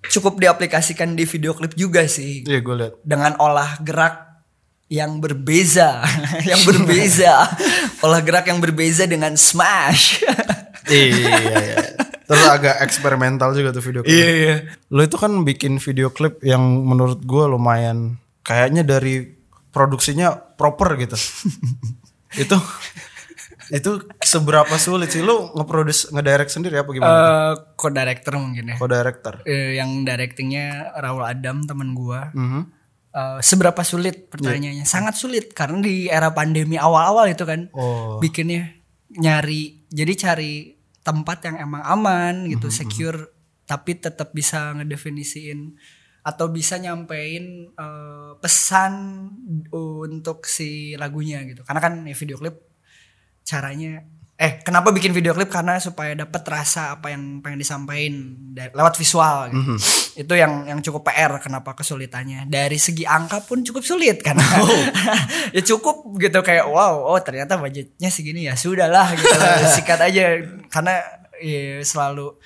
[0.07, 2.93] cukup diaplikasikan di video klip juga sih Iya gue liat.
[3.03, 4.15] dengan olah gerak
[4.89, 6.01] yang berbeza,
[6.49, 7.45] yang berbeza,
[8.05, 10.25] olah gerak yang berbeza dengan smash.
[10.89, 11.77] iya iya.
[12.25, 14.13] Terus agak eksperimental juga tuh video klip.
[14.13, 14.55] Iya iya.
[14.89, 19.29] Lo itu kan bikin video klip yang menurut gue lumayan kayaknya dari
[19.69, 21.17] produksinya proper gitu.
[22.33, 22.57] itu
[23.69, 27.13] itu seberapa sulit sih lu ngeproduce ngedirect sendiri apa gimana?
[27.13, 28.75] Eh, co-director mungkin ya.
[28.81, 29.45] Co-director.
[29.45, 32.33] Eh, yang directingnya Raul Adam teman gua.
[32.33, 32.61] Mhm.
[33.09, 34.85] Eh, seberapa sulit pertanyaannya?
[34.85, 38.17] Sangat sulit karena di era pandemi awal-awal itu kan Oh.
[38.21, 38.69] bikinnya
[39.09, 43.33] nyari jadi cari tempat yang emang aman gitu, secure
[43.65, 45.73] tapi tetap bisa ngedefinisiin
[46.21, 48.93] atau bisa nyampein eh, pesan
[49.73, 51.65] untuk si lagunya gitu.
[51.65, 52.68] Karena kan ya video klip
[53.49, 54.05] caranya.
[54.39, 55.51] Eh kenapa bikin video klip?
[55.51, 58.15] Karena supaya dapat rasa apa yang pengen disampaikan
[58.55, 59.73] da- lewat visual gitu.
[60.23, 62.47] Itu yang yang cukup PR kenapa kesulitannya.
[62.47, 64.39] Dari segi angka pun cukup sulit karena
[65.55, 66.39] ya cukup gitu.
[66.39, 69.27] Kayak wow oh ternyata budgetnya segini ya sudahlah gitu.
[69.75, 70.39] Sikat aja.
[70.71, 71.03] Karena
[71.43, 72.39] ya, selalu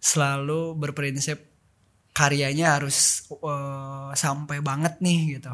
[0.00, 1.36] selalu berprinsip
[2.16, 5.52] karyanya harus eh, sampai banget nih gitu.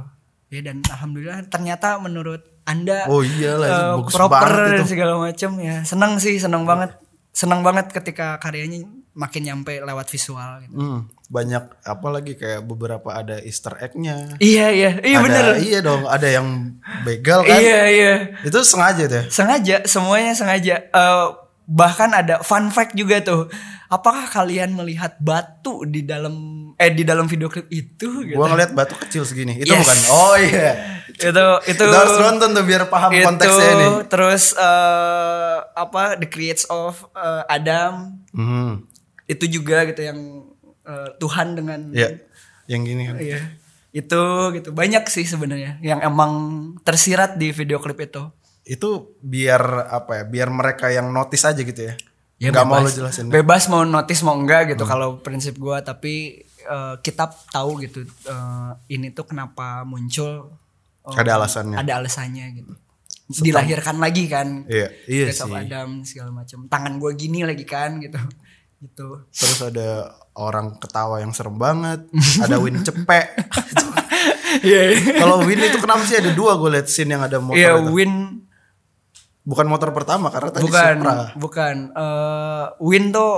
[0.51, 5.86] Ya dan alhamdulillah ternyata menurut Anda Oh iyalah itu eh, proper dan segala macam ya.
[5.86, 6.98] Senang sih, senang banget.
[7.30, 8.82] Senang banget ketika karyanya
[9.14, 10.74] makin nyampe lewat visual gitu.
[10.74, 14.38] Hmm, banyak apa lagi kayak beberapa ada Easter egg-nya.
[14.42, 14.90] Iya, iya.
[14.98, 15.44] Iya Ada- bener.
[15.62, 16.46] Iya dong, ada yang
[17.07, 17.59] begal kan?
[17.59, 18.14] Iya, iya.
[18.42, 19.24] Itu sengaja tuh ya?
[19.30, 20.74] Sengaja, semuanya sengaja.
[20.90, 21.26] Eh,
[21.71, 23.47] bahkan ada fun fact juga tuh.
[23.87, 26.35] Apakah kalian melihat batu di dalam
[26.75, 28.35] eh di dalam video klip itu gitu?
[28.35, 29.55] Gua ngeliat batu kecil segini.
[29.57, 29.83] Itu Yes.
[29.83, 29.99] bukan.
[30.11, 30.71] Oh iya.
[31.11, 31.27] itu
[31.68, 33.89] itu Itu harus nonton tuh biar paham itu konteksnya ini.
[34.07, 38.87] terus eh, apa the creates of eh, Adam Hmm.
[39.25, 40.18] itu juga gitu yang
[40.81, 42.23] eh, Tuhan dengan Iya.
[42.66, 43.16] Yang gini kan.
[43.18, 43.41] Iya.
[43.91, 44.23] itu
[44.55, 46.31] gitu banyak sih sebenarnya yang emang
[46.81, 48.23] tersirat di video klip itu
[48.71, 49.59] Itu biar
[49.91, 50.25] apa ya?
[50.25, 51.95] Biar mereka yang notice aja gitu ya.
[52.39, 53.29] ya Gak mau lo jelasin.
[53.29, 54.71] bebas mau notice mau enggak Hmm.
[54.71, 60.49] gitu kalau prinsip gua tapi eh, kita tahu gitu eh, ini tuh kenapa muncul
[61.05, 61.77] eh, Ada alasannya.
[61.77, 62.73] ada alasannya gitu
[63.33, 65.47] dilahirkan lagi kan Iya, iya sih.
[65.47, 68.16] Adam segala macam tangan gua gini lagi kan gitu
[68.83, 69.91] gitu Terus ada
[70.33, 72.09] orang ketawa yang serem banget.
[72.39, 73.27] ada Win cepek.
[74.61, 74.81] Iya,
[75.16, 78.20] Kalau Win itu kenapa sih ada dua gue liat scene yang ada motor Iya, win
[79.43, 81.14] Bukan motor pertama karena tadi bukan Supra.
[81.34, 83.32] bukan Eh, win tuh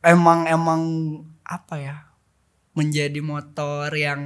[0.00, 0.80] emang emang
[1.42, 1.96] apa ya
[2.72, 4.20] menjadi motor yang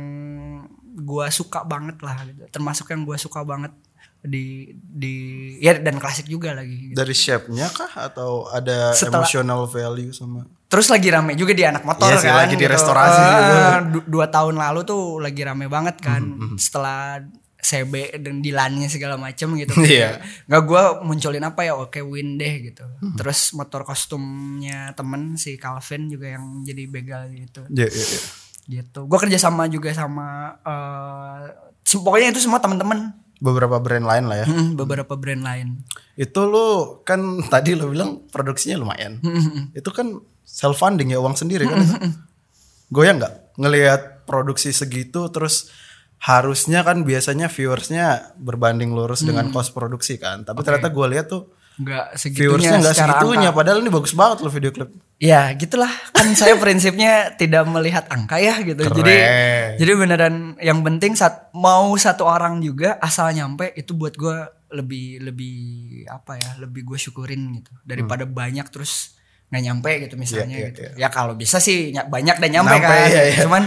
[0.97, 2.47] gua suka banget lah gitu.
[2.49, 3.75] termasuk yang gua suka banget
[4.21, 5.15] di di
[5.59, 6.95] ya dan klasik juga lagi gitu.
[6.95, 11.83] Dari shape-nya kah atau ada Setelah- emotional value sama terus lagi rame juga di anak
[11.83, 13.59] motor Iya sih, kan lagi di restorasi Eh, juga.
[13.87, 17.21] du- dua tahun lalu tuh lagi rame banget kan Hmm, setelah
[17.65, 20.21] CB dan Dilannya segala macem gitu Iya.
[20.45, 23.17] nggak gue munculin apa ya oke win deh gitu Hmm.
[23.17, 28.21] terus motor kostumnya temen si Calvin juga yang jadi begal gitu Iya, iya, iya.
[28.75, 30.29] gitu gue kerja sama juga sama
[30.61, 31.43] eh,
[31.83, 34.47] se- pokoknya itu semua teman-teman Beberapa brand lain lah ya.
[34.47, 35.85] Mm, beberapa brand lain
[36.15, 36.67] Itu lu
[37.03, 37.21] kan
[37.53, 39.21] tadi lu bilang produksinya lumayan.
[39.71, 41.83] itu kan self funding ya uang sendiri kan.
[42.89, 45.69] Goyang nggak ngelihat produksi segitu terus
[46.25, 50.41] harusnya kan biasanya viewersnya berbanding lurus dengan cost produksi kan.
[50.43, 53.49] Tapi ternyata gue lihat tuh nggak segitunya viewersnya nggak segitunya.
[53.51, 53.59] angka.
[53.61, 54.91] Padahal ini bagus banget loh video klip.
[55.15, 58.99] ya gitulah kan saya prinsipnya tidak melihat angka ya gitu Keren.
[58.99, 59.15] jadi
[59.75, 64.37] jadi beneran yang penting saat mau satu orang juga asal nyampe itu buat gue
[64.71, 65.57] lebih lebih
[66.09, 69.15] apa ya lebih gue syukurin gitu daripada banyak terus
[69.49, 70.51] nggak nyampe gitu misalnya Hmm.
[70.51, 70.93] Iya, iya, gitu iya.
[70.99, 73.37] ya kalau bisa sih ny- banyak dan nyampe, Nyampe, kan iya, iya.
[73.47, 73.63] cuman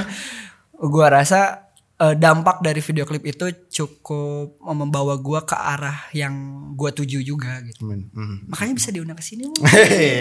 [0.75, 1.66] gue rasa
[1.97, 6.33] eh, dampak dari video klip itu cukup membawa gue ke arah yang
[6.73, 8.07] gue tuju juga gitu Amin.
[8.11, 8.45] Hmm.
[8.45, 9.49] makanya bisa diundang ke sini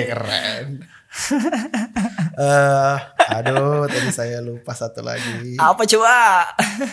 [0.07, 0.69] keren.
[2.37, 2.97] Eh,
[3.33, 5.57] aduh, tadi saya lupa satu lagi.
[5.57, 6.45] apa coba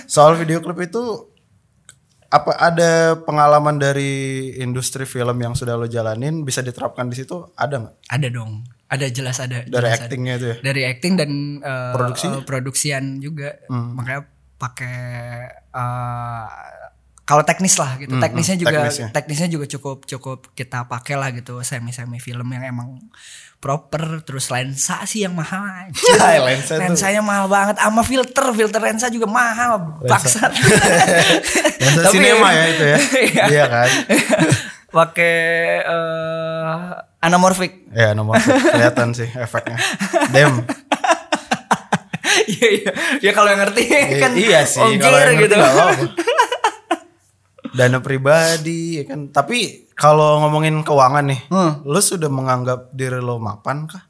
[0.06, 1.04] Soal video klip itu
[2.30, 4.14] apa ada pengalaman dari
[4.58, 8.64] industri film yang sudah lo jalanin bisa diterapkan di situ ada nggak Ada dong.
[8.88, 9.62] Ada jelas ada.
[9.62, 10.06] dari jelas ada.
[10.06, 12.40] actingnya itu ya Dari acting dan uh, Produksinya?
[12.40, 13.60] uh, produksian juga.
[13.68, 14.22] Makanya
[14.64, 14.96] pakai
[15.52, 16.48] eh,
[17.24, 18.16] kalau teknis lah gitu.
[18.16, 19.08] Hmm, teknisnya hmm, juga teknisnya.
[19.16, 23.00] teknisnya juga cukup cukup kita pakai lah gitu semi-semi film yang emang
[23.64, 25.64] proper terus lensa sih yang mahal.
[26.20, 26.84] Ya, lensa tuh.
[26.84, 30.52] lensanya mahal banget sama filter filter lensa juga mahal bangsat
[31.84, 32.98] Lensa Tapi- sinema ya itu ya.
[33.00, 33.44] Iya.
[33.48, 33.90] Iya kan?
[34.94, 35.36] pakai
[35.90, 36.78] eh,
[37.18, 39.80] anamorphic Ya nomor kelihatan sih efeknya.
[40.30, 40.62] Dem.
[42.48, 43.84] Iya iya ya kalau yang ngerti
[44.18, 45.56] kan iya sih ongkir yang gitu.
[47.74, 49.30] Dana pribadi ya kan.
[49.30, 51.82] Tapi kalau ngomongin keuangan nih, Hmm.
[51.84, 54.04] lu sudah menganggap diri lo mapan kah?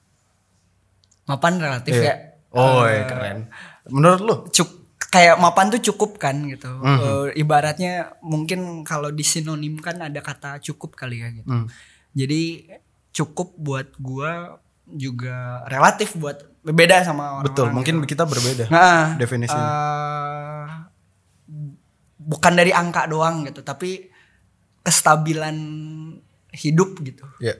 [1.23, 2.03] mapan relatif Iya.
[2.03, 2.15] ya
[2.51, 3.47] Oh, iya, keren.
[3.87, 4.35] Menurut lu?
[4.45, 4.69] cuk
[5.07, 6.99] kayak mapan tuh cukup kan gitu Mhm.
[6.99, 11.71] Eh, ibaratnya mungkin kalau disinonimkan ada kata cukup kali ya gitu Hmm.
[12.11, 12.67] jadi
[13.11, 19.63] cukup buat gua juga relatif buat beda sama orang Betul, mungkin kita berbeda nah definisinya.
[19.63, 20.65] eh,
[22.17, 24.07] bukan dari angka doang gitu tapi
[24.81, 25.55] kestabilan
[26.51, 27.55] hidup gitu Ya.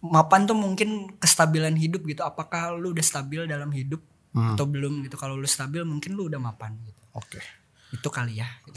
[0.00, 4.52] mapan tuh mungkin kestabilan hidup gitu apakah lu udah stabil dalam hidup Hmm.
[4.52, 7.40] atau belum gitu kalau lu stabil mungkin lu udah mapan gitu Oke.
[7.88, 8.76] itu kali ya gitu.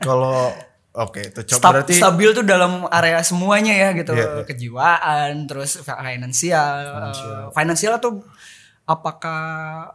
[0.00, 0.56] Kalau
[0.94, 4.12] oke itu coba Stab- berarti stabil tuh dalam area semuanya ya gitu.
[4.14, 4.44] Iya, iya.
[4.46, 6.74] kejiwaan terus finansial.
[6.96, 8.26] Finansial, finansial tuh
[8.90, 9.42] apakah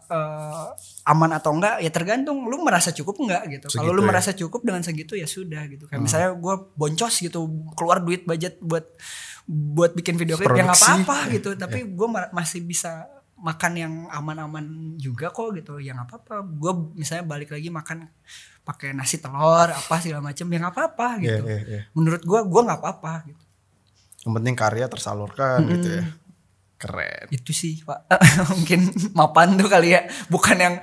[0.08, 0.66] eh,
[1.12, 1.84] aman atau enggak?
[1.84, 3.68] Ya tergantung lu merasa cukup enggak gitu.
[3.76, 4.08] Kalau lu ya.
[4.08, 5.92] merasa cukup dengan segitu ya sudah gitu.
[5.92, 7.40] Kayak misalnya gue boncos gitu
[7.76, 8.88] keluar duit budget buat
[9.46, 10.88] buat bikin video klip ya Produksi.
[10.88, 11.50] apa-apa gitu.
[11.60, 15.76] Tapi gue masih bisa makan yang aman-aman juga kok gitu.
[15.84, 16.36] Ya nggak apa-apa.
[16.56, 18.08] Gue misalnya balik lagi makan
[18.66, 21.82] pakai nasi telur apa segala macam ya nggak apa-apa Iya, gitu iya, iya.
[21.94, 23.44] menurut gue gue nggak apa-apa gitu
[24.22, 26.06] Yang penting karya tersalurkan gitu ya.
[26.76, 27.32] Keren.
[27.32, 28.04] itu sih pak
[28.52, 30.76] mungkin mapan tuh kali ya bukan yang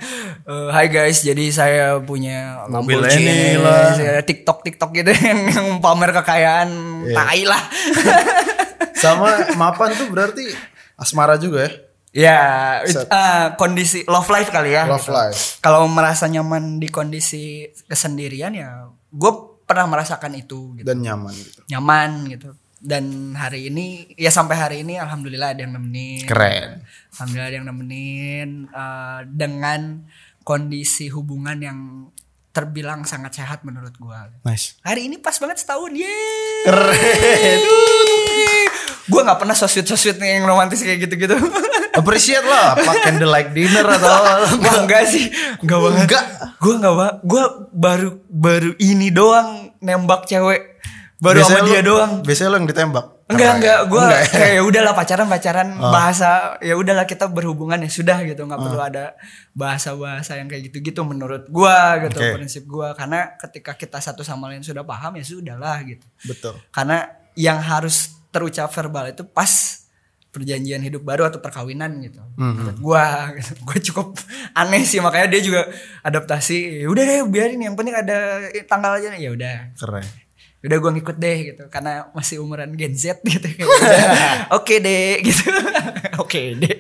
[0.46, 3.92] Hai guys jadi saya punya Mobil ini lah.
[4.24, 6.70] TikTok TikTok gitu yang, yang pamer kekayaan
[7.04, 7.14] Iya.
[7.14, 7.62] tai lah
[8.94, 10.54] Sama mapan tuh berarti
[10.94, 11.72] asmara juga ya.
[12.12, 12.40] Ya
[12.84, 13.08] Set.
[13.08, 15.10] eh, kondisi love life kali ya Love gitu.
[15.10, 15.42] life.
[15.58, 17.42] kalau merasa nyaman di kondisi
[17.82, 19.32] kesendirian ya gue
[19.62, 21.60] pernah merasakan itu gitu Dan nyaman gitu.
[21.66, 26.84] nyaman gitu dan hari ini ya sampai hari ini alhamdulillah ada yang nemenin Keren.
[27.10, 30.04] alhamdulillah ada yang nemenin eh, dengan
[30.42, 31.78] kondisi hubungan yang
[32.50, 34.76] terbilang sangat sehat menurut gua Nice.
[34.80, 37.60] hari ini pas banget setahun yeay Keren.
[39.04, 41.34] gue nggak pernah sosweet sosweet yang romantis kayak gitu gitu
[42.02, 44.10] Appreciate lah, apa candlelight dinner atau
[44.62, 45.30] Wah enggak sih.
[45.58, 46.00] Enggak banget.
[46.04, 46.24] Enggak.
[46.58, 50.78] Gue enggak banget Gue baru Baru ini doang Nembak cewek.
[51.16, 52.12] Baru sama Biasanya dia lu- doang.
[52.20, 53.06] Biasanya lo yang ditembak.
[53.26, 53.78] Enggak enggak.
[53.86, 54.20] Gue ya?
[54.26, 58.42] kayak ya udahlah pacaran pacaran Bahasa Ya udahlah kita berhubungan ya sudah gitu.
[58.42, 59.04] Nggak perlu ada
[59.52, 62.34] Bahasa-bahasa yang kayak gitu-gitu Menurut gue gitu Oke.
[62.34, 66.04] Prinsip gue Karena ketika kita satu sama lain sudah paham Ya sudahlah gitu.
[66.26, 66.58] Betul.
[66.68, 69.48] Karena yang harus terucap verbal itu pas
[70.32, 72.24] perjanjian hidup baru atau perkawinan gitu.
[72.40, 73.52] Hmm, Menurut gua gitu.
[73.62, 74.08] gua cukup
[74.60, 75.60] aneh sih makanya dia juga
[76.00, 76.82] adaptasi.
[76.82, 79.76] Ya udah deh biarin yang penting ada tanggal aja ya udah.
[79.76, 80.04] Keren.
[80.64, 83.44] Udah gua ngikut deh gitu karena masih umuran Gen Z gitu
[84.56, 85.52] Oke deh gitu.
[86.16, 86.76] Oke deh.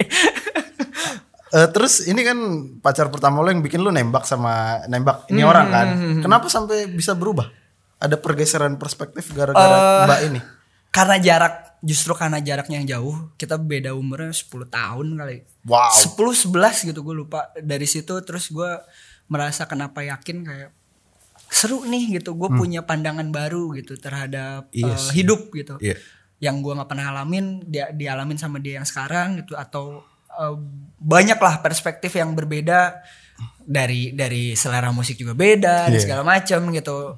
[1.52, 2.38] Eh, terus ini kan
[2.80, 5.86] pacar pertama lo yang bikin lo nembak sama nembak Hmm, ini orang kan.
[6.24, 7.52] Kenapa sampai bisa berubah?
[8.00, 10.40] Ada pergeseran perspektif gara-gara mbak ini.
[10.92, 15.36] Karena jarak justru karena jaraknya yang jauh, kita beda umurnya 10 tahun kali.
[15.64, 15.88] Wow.
[15.88, 17.48] 10 11 gitu gue lupa.
[17.56, 18.70] Dari situ terus gue
[19.26, 20.70] merasa kenapa yakin kayak
[21.48, 22.36] seru nih gitu.
[22.36, 25.24] Gue punya pandangan baru gitu terhadap Iya eh, sih.
[25.24, 25.80] hidup gitu.
[25.80, 25.96] Iya.
[26.44, 30.56] Yang gue nggak pernah alamin, dia dialamin sama dia yang sekarang gitu atau eh,
[31.00, 33.00] banyak lah perspektif yang berbeda
[33.62, 36.04] dari dari selera musik juga beda dan Iya.
[36.04, 37.16] segala macam gitu.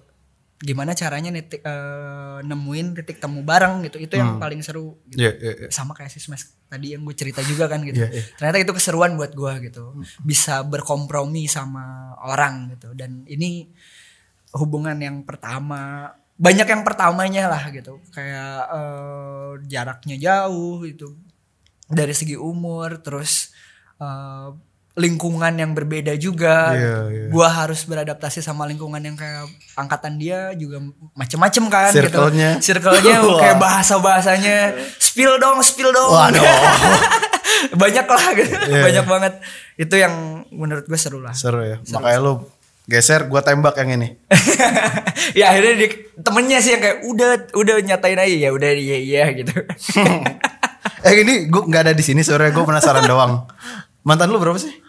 [0.63, 3.99] Gimana caranya nitik, eh, nemuin titik temu bareng gitu.
[3.99, 5.69] Itu yang paling seru gitu Iya, iya, iya.
[5.75, 8.01] sama kayak si Smash tadi yang gue cerita juga kan gitu.
[8.01, 8.23] Iya, iya.
[8.39, 9.99] Ternyata itu keseruan buat gue gitu.
[10.23, 12.95] Bisa berkompromi sama orang gitu.
[12.95, 13.69] Dan ini
[14.55, 17.99] hubungan yang pertama banyak yang pertamanya lah gitu.
[18.15, 21.19] Kayak eh, jaraknya jauh gitu.
[21.91, 23.51] Dari segi umur terus
[23.99, 24.49] eh,
[24.95, 26.71] lingkungan yang berbeda juga.
[26.71, 27.27] Iya, iya.
[27.27, 30.79] Gua harus beradaptasi sama lingkungan yang kayak angkatan dia juga
[31.19, 32.63] macem-macem kan Circle-nya.
[32.63, 32.75] gitu.
[32.75, 34.57] Circle-nya kayak bahasa-bahasanya
[35.03, 36.15] spill dong, spill dong.
[36.15, 36.43] Waduh.
[37.83, 38.55] Banyak lah gitu.
[38.71, 39.33] Iya, Banyak banget.
[39.75, 41.35] Itu yang menurut gue seru lah.
[41.35, 41.83] Seru ya.
[41.91, 42.33] Makanya lo
[42.85, 44.09] geser gua tembak yang ini.
[45.39, 45.87] ya akhirnya di,
[46.21, 49.57] temennya sih yang kayak udah udah nyatain aja ya udah iya iya gitu.
[51.01, 53.49] eh ini gua nggak ada di sini sore gue penasaran doang.
[54.05, 54.84] Mantan lu berapa sih?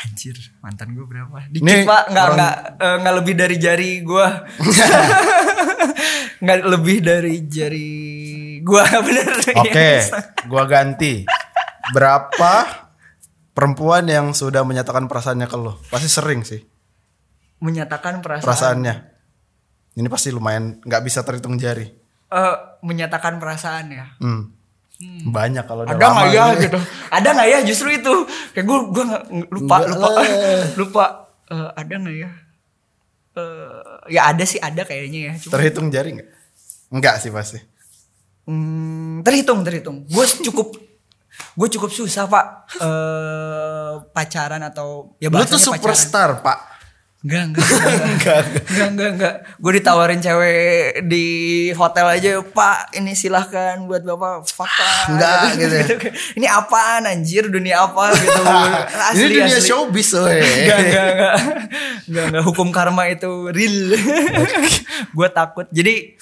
[0.00, 1.44] Anjir, mantan gue berapa?
[1.46, 4.26] Dikit Nih, pak, nggak orang- nggak eh, nggak lebih dari jari gue,
[6.42, 7.90] nggak lebih dari jari
[8.60, 9.28] gue bener.
[9.56, 9.90] Oke,
[10.46, 11.24] gua ganti.
[11.90, 12.52] Berapa
[13.50, 15.76] perempuan yang sudah menyatakan perasaannya ke lo?
[15.88, 16.62] Pasti sering sih
[17.58, 18.46] Menyatakan perasaan.
[18.46, 18.94] perasaannya.
[19.92, 21.84] Ini pasti lumayan nggak bisa terhitung jari.
[22.30, 24.06] Eh, menyatakan perasaan ya.
[24.16, 24.54] Hmm.
[25.00, 26.78] Banyak kalau Ada nggak ya gitu.
[27.08, 28.14] Ada nggak ya justru itu?
[28.52, 29.04] Kayak gue gue
[29.48, 30.24] lupa Enggak lupa lah.
[30.80, 31.04] lupa.
[31.48, 32.30] Eh, ada nggak ya?
[33.30, 33.80] Eh,
[34.12, 35.34] ya ada sih ada kayaknya ya.
[35.40, 36.28] Cuma Terhitung jari nggak?
[36.92, 37.58] Enggak sih pasti.
[38.44, 40.04] Hmm, terhitung terhitung.
[40.04, 40.76] Gue cukup
[41.56, 42.44] gue cukup susah pak
[42.76, 45.80] eh pacaran atau ya Lu tuh bahasanya pacaran.
[45.80, 46.58] superstar, Pak.
[47.20, 49.34] Enggak enggak enggak enggak enggak enggak.
[49.60, 51.24] Gue ditawarin cewek di
[51.76, 54.72] hotel aja pak ini silahkan buat bapak fuck.
[55.12, 55.76] Enggak, gitu.
[56.40, 58.40] Ini apaan anjir dunia apa gitu.
[59.20, 60.40] Ini dunia showbiz, weh.
[60.64, 61.36] Enggak, enggak, enggak.
[62.08, 62.42] Enggak, enggak.
[62.48, 63.92] Hukum karma itu real.
[65.12, 65.68] gue takut.
[65.68, 66.16] Jadi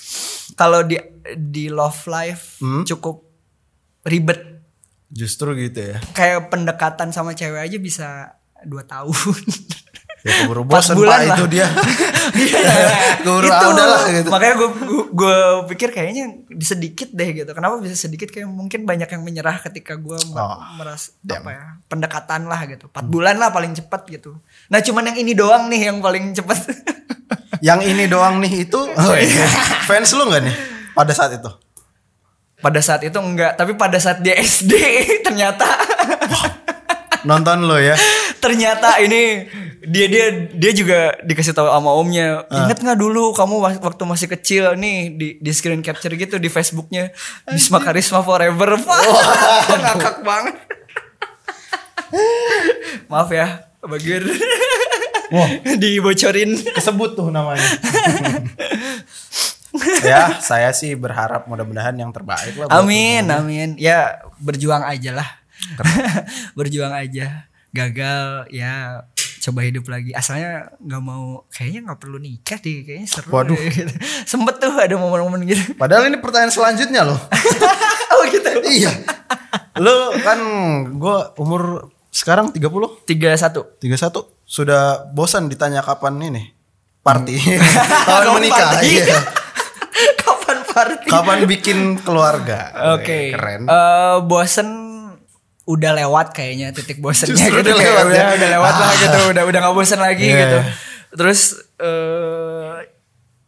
[0.58, 0.98] kalau di
[1.38, 2.82] di love life Hmm?
[2.82, 3.22] cukup
[4.02, 4.42] ribet.
[5.14, 6.02] Justru gitu ya.
[6.10, 8.08] Kayak pendekatan sama cewek aja bisa
[8.66, 9.14] dua tahun.
[10.26, 11.20] Ya keburu bosan Pak lah.
[11.36, 11.66] itu dia.
[12.28, 13.24] Iya.
[13.24, 13.56] Keburu Itu.
[13.56, 14.28] ah, udahlah gitu.
[14.28, 14.70] Makanya gue
[15.16, 15.38] gue
[15.72, 17.50] pikir kayaknya sedikit deh gitu.
[17.56, 18.28] Kenapa bisa sedikit?
[18.28, 21.40] Kayak mungkin banyak yang menyerah ketika gue Oh, meras damn.
[21.42, 22.86] apa ya pendekatan lah gitu.
[22.92, 24.36] Empat bulan lah paling cepat gitu.
[24.68, 26.58] Nah cuman yang ini doang nih yang paling cepat.
[27.58, 29.46] Yang ini doang nih itu oh, iya.
[29.82, 30.54] fans lu nggak nih
[30.94, 31.50] pada saat itu?
[32.58, 34.74] pada saat itu enggak, tapi pada saat dia SD
[35.22, 35.62] ternyata
[37.22, 37.98] Nonton lo ya.
[38.38, 39.46] Ternyata ini
[39.82, 44.28] dia dia dia juga dikasih tahu sama omnya inget nggak dulu kamu wa- waktu masih
[44.30, 47.10] kecil nih di di screen capture gitu di Facebooknya
[47.46, 48.78] Bisma Karisma Forever.
[48.88, 50.56] Wah, ngakak banget.
[53.08, 54.24] Maaf ya Bagir
[55.28, 55.48] Wah.
[55.82, 56.56] dibocorin.
[56.72, 57.62] Kesebut tuh namanya.
[60.02, 62.80] ya, saya sih berharap mudah-mudahan yang terbaik lah.
[62.80, 63.68] amin amin.
[63.76, 65.28] Ya berjuang aja lah.
[66.56, 69.04] Berjuang aja gagal ya
[69.38, 73.54] coba hidup lagi asalnya nggak mau kayaknya nggak perlu nikah deh kayaknya seru Waduh.
[73.54, 73.92] deh, gitu.
[74.30, 77.20] sempet tuh ada momen-momen gitu Padahal ini pertanyaan selanjutnya loh.
[78.12, 78.92] oh gitu iya.
[79.78, 80.38] Lu kan
[80.90, 82.58] gue umur sekarang 30,
[83.06, 84.10] tiga satu 31
[84.42, 86.42] sudah bosan ditanya kapan ini
[87.00, 87.36] party.
[87.38, 88.68] kapan Kapan menikah?
[88.74, 88.88] party?
[88.90, 89.18] Iya.
[90.18, 92.58] kapan party Kapan bikin keluarga?
[92.96, 93.62] oke Keren.
[93.64, 94.68] Eh, bosen
[95.68, 98.28] udah lewat kayaknya titik bosennya Justru gitu udah kayak lewat udah, ya?
[98.34, 98.96] udah lewat lah Ah.
[98.96, 100.38] gitu udah udah nggak bosen lagi Iya.
[100.40, 100.58] gitu
[101.10, 101.40] terus
[101.78, 102.76] eh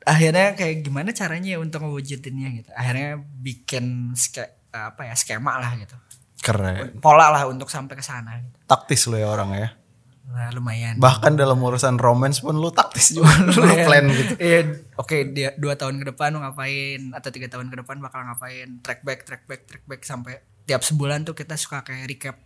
[0.03, 5.77] akhirnya kayak gimana caranya ya untuk ngewujudinnya gitu akhirnya bikin ske- apa ya skema lah
[5.77, 5.97] gitu
[6.39, 6.97] Keren.
[6.99, 8.57] pola lah untuk sampai ke sana gitu.
[8.65, 9.69] Taktis lo ya orang ya.
[10.27, 13.35] nah lumayan Bahkan dalam urusan romance pun lu taktis juga.
[13.51, 14.39] lu plan gitu.
[14.39, 14.61] Iya,
[14.95, 18.79] oke dia dua tahun ke depan lu ngapain atau tiga tahun ke depan bakal ngapain?
[18.79, 20.39] Track back, track back, track back sampai
[20.71, 22.37] tiap sebulan tuh kita suka kayak recap.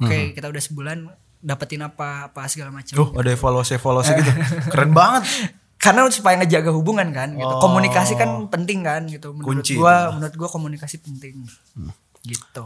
[0.00, 0.98] Oke, kita udah sebulan
[1.44, 2.96] dapetin apa apa segala macam.
[2.96, 4.32] Duh, ada evaluasi-evaluasi gitu.
[4.72, 5.28] Keren banget.
[5.76, 7.52] Karena supaya ngejaga hubungan kan, gitu.
[7.52, 7.60] Oh.
[7.60, 9.36] Komunikasi kan penting kan, gitu.
[9.36, 10.12] Menurut Kunci gua, itu.
[10.16, 11.44] menurut gua komunikasi penting.
[12.24, 12.64] Gitu.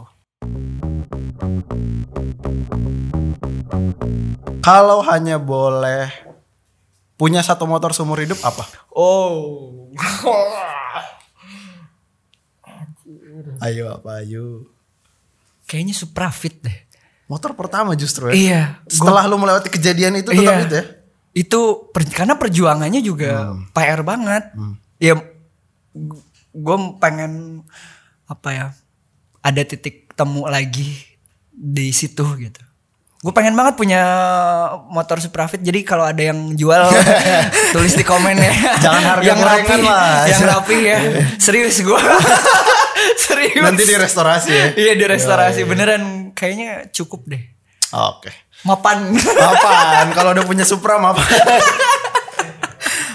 [4.63, 6.07] Kalau hanya boleh
[7.19, 8.63] punya satu motor seumur hidup apa?
[8.95, 9.91] Oh.
[13.59, 14.71] Ayo apa ayo.
[15.71, 16.75] Kayaknya Supra Fit deh.
[17.25, 18.35] Motor pertama justru ya.
[18.35, 18.63] Iya.
[18.85, 20.67] Setelah lu melewati kejadian itu tetap Iya.
[20.67, 20.85] itu ya.
[21.31, 21.59] Itu
[21.89, 24.51] per- karena perjuangannya juga PR banget.
[24.99, 25.15] Ya
[26.51, 27.63] gue pengen
[28.25, 28.67] apa ya?
[29.39, 30.91] Ada titik temu lagi
[31.49, 32.59] di situ gitu.
[33.21, 34.01] Gue pengen banget punya
[34.89, 35.61] motor Suprafit.
[35.61, 36.83] Jadi kalau ada yang jual
[37.73, 38.51] tulis di komen ya.
[38.81, 40.25] Jangan harga yang rapi, lah.
[40.25, 40.97] Yang rapi ya.
[41.47, 41.95] Serius gue.
[43.21, 43.61] Serius.
[43.61, 44.67] Nanti di restorasi ya.
[44.73, 47.43] Iya di restorasi beneran kayaknya cukup deh.
[47.93, 48.31] Oke.
[48.65, 49.13] Mapan.
[49.19, 50.07] Apaan?
[50.13, 51.21] Kalau udah punya Supra apa?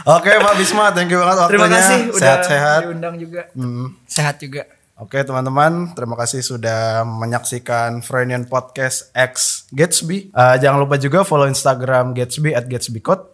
[0.07, 1.50] Oke Pak Bisma, thank you banget waktunya.
[1.50, 2.80] Terima kasih udah Sehat-sehat.
[2.86, 3.50] diundang juga.
[3.59, 3.98] Hmm.
[4.07, 4.62] Sehat juga.
[4.96, 10.30] Oke teman-teman, terima kasih sudah menyaksikan Freudian Podcast X Gatsby.
[10.30, 13.26] Eh, jangan lupa juga follow Instagram Gatsby at Gatsby Code.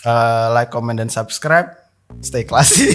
[0.00, 1.83] Eh, like, comment, dan subscribe.
[2.22, 2.94] Stay classy.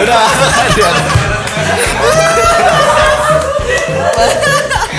[0.00, 0.26] Udah.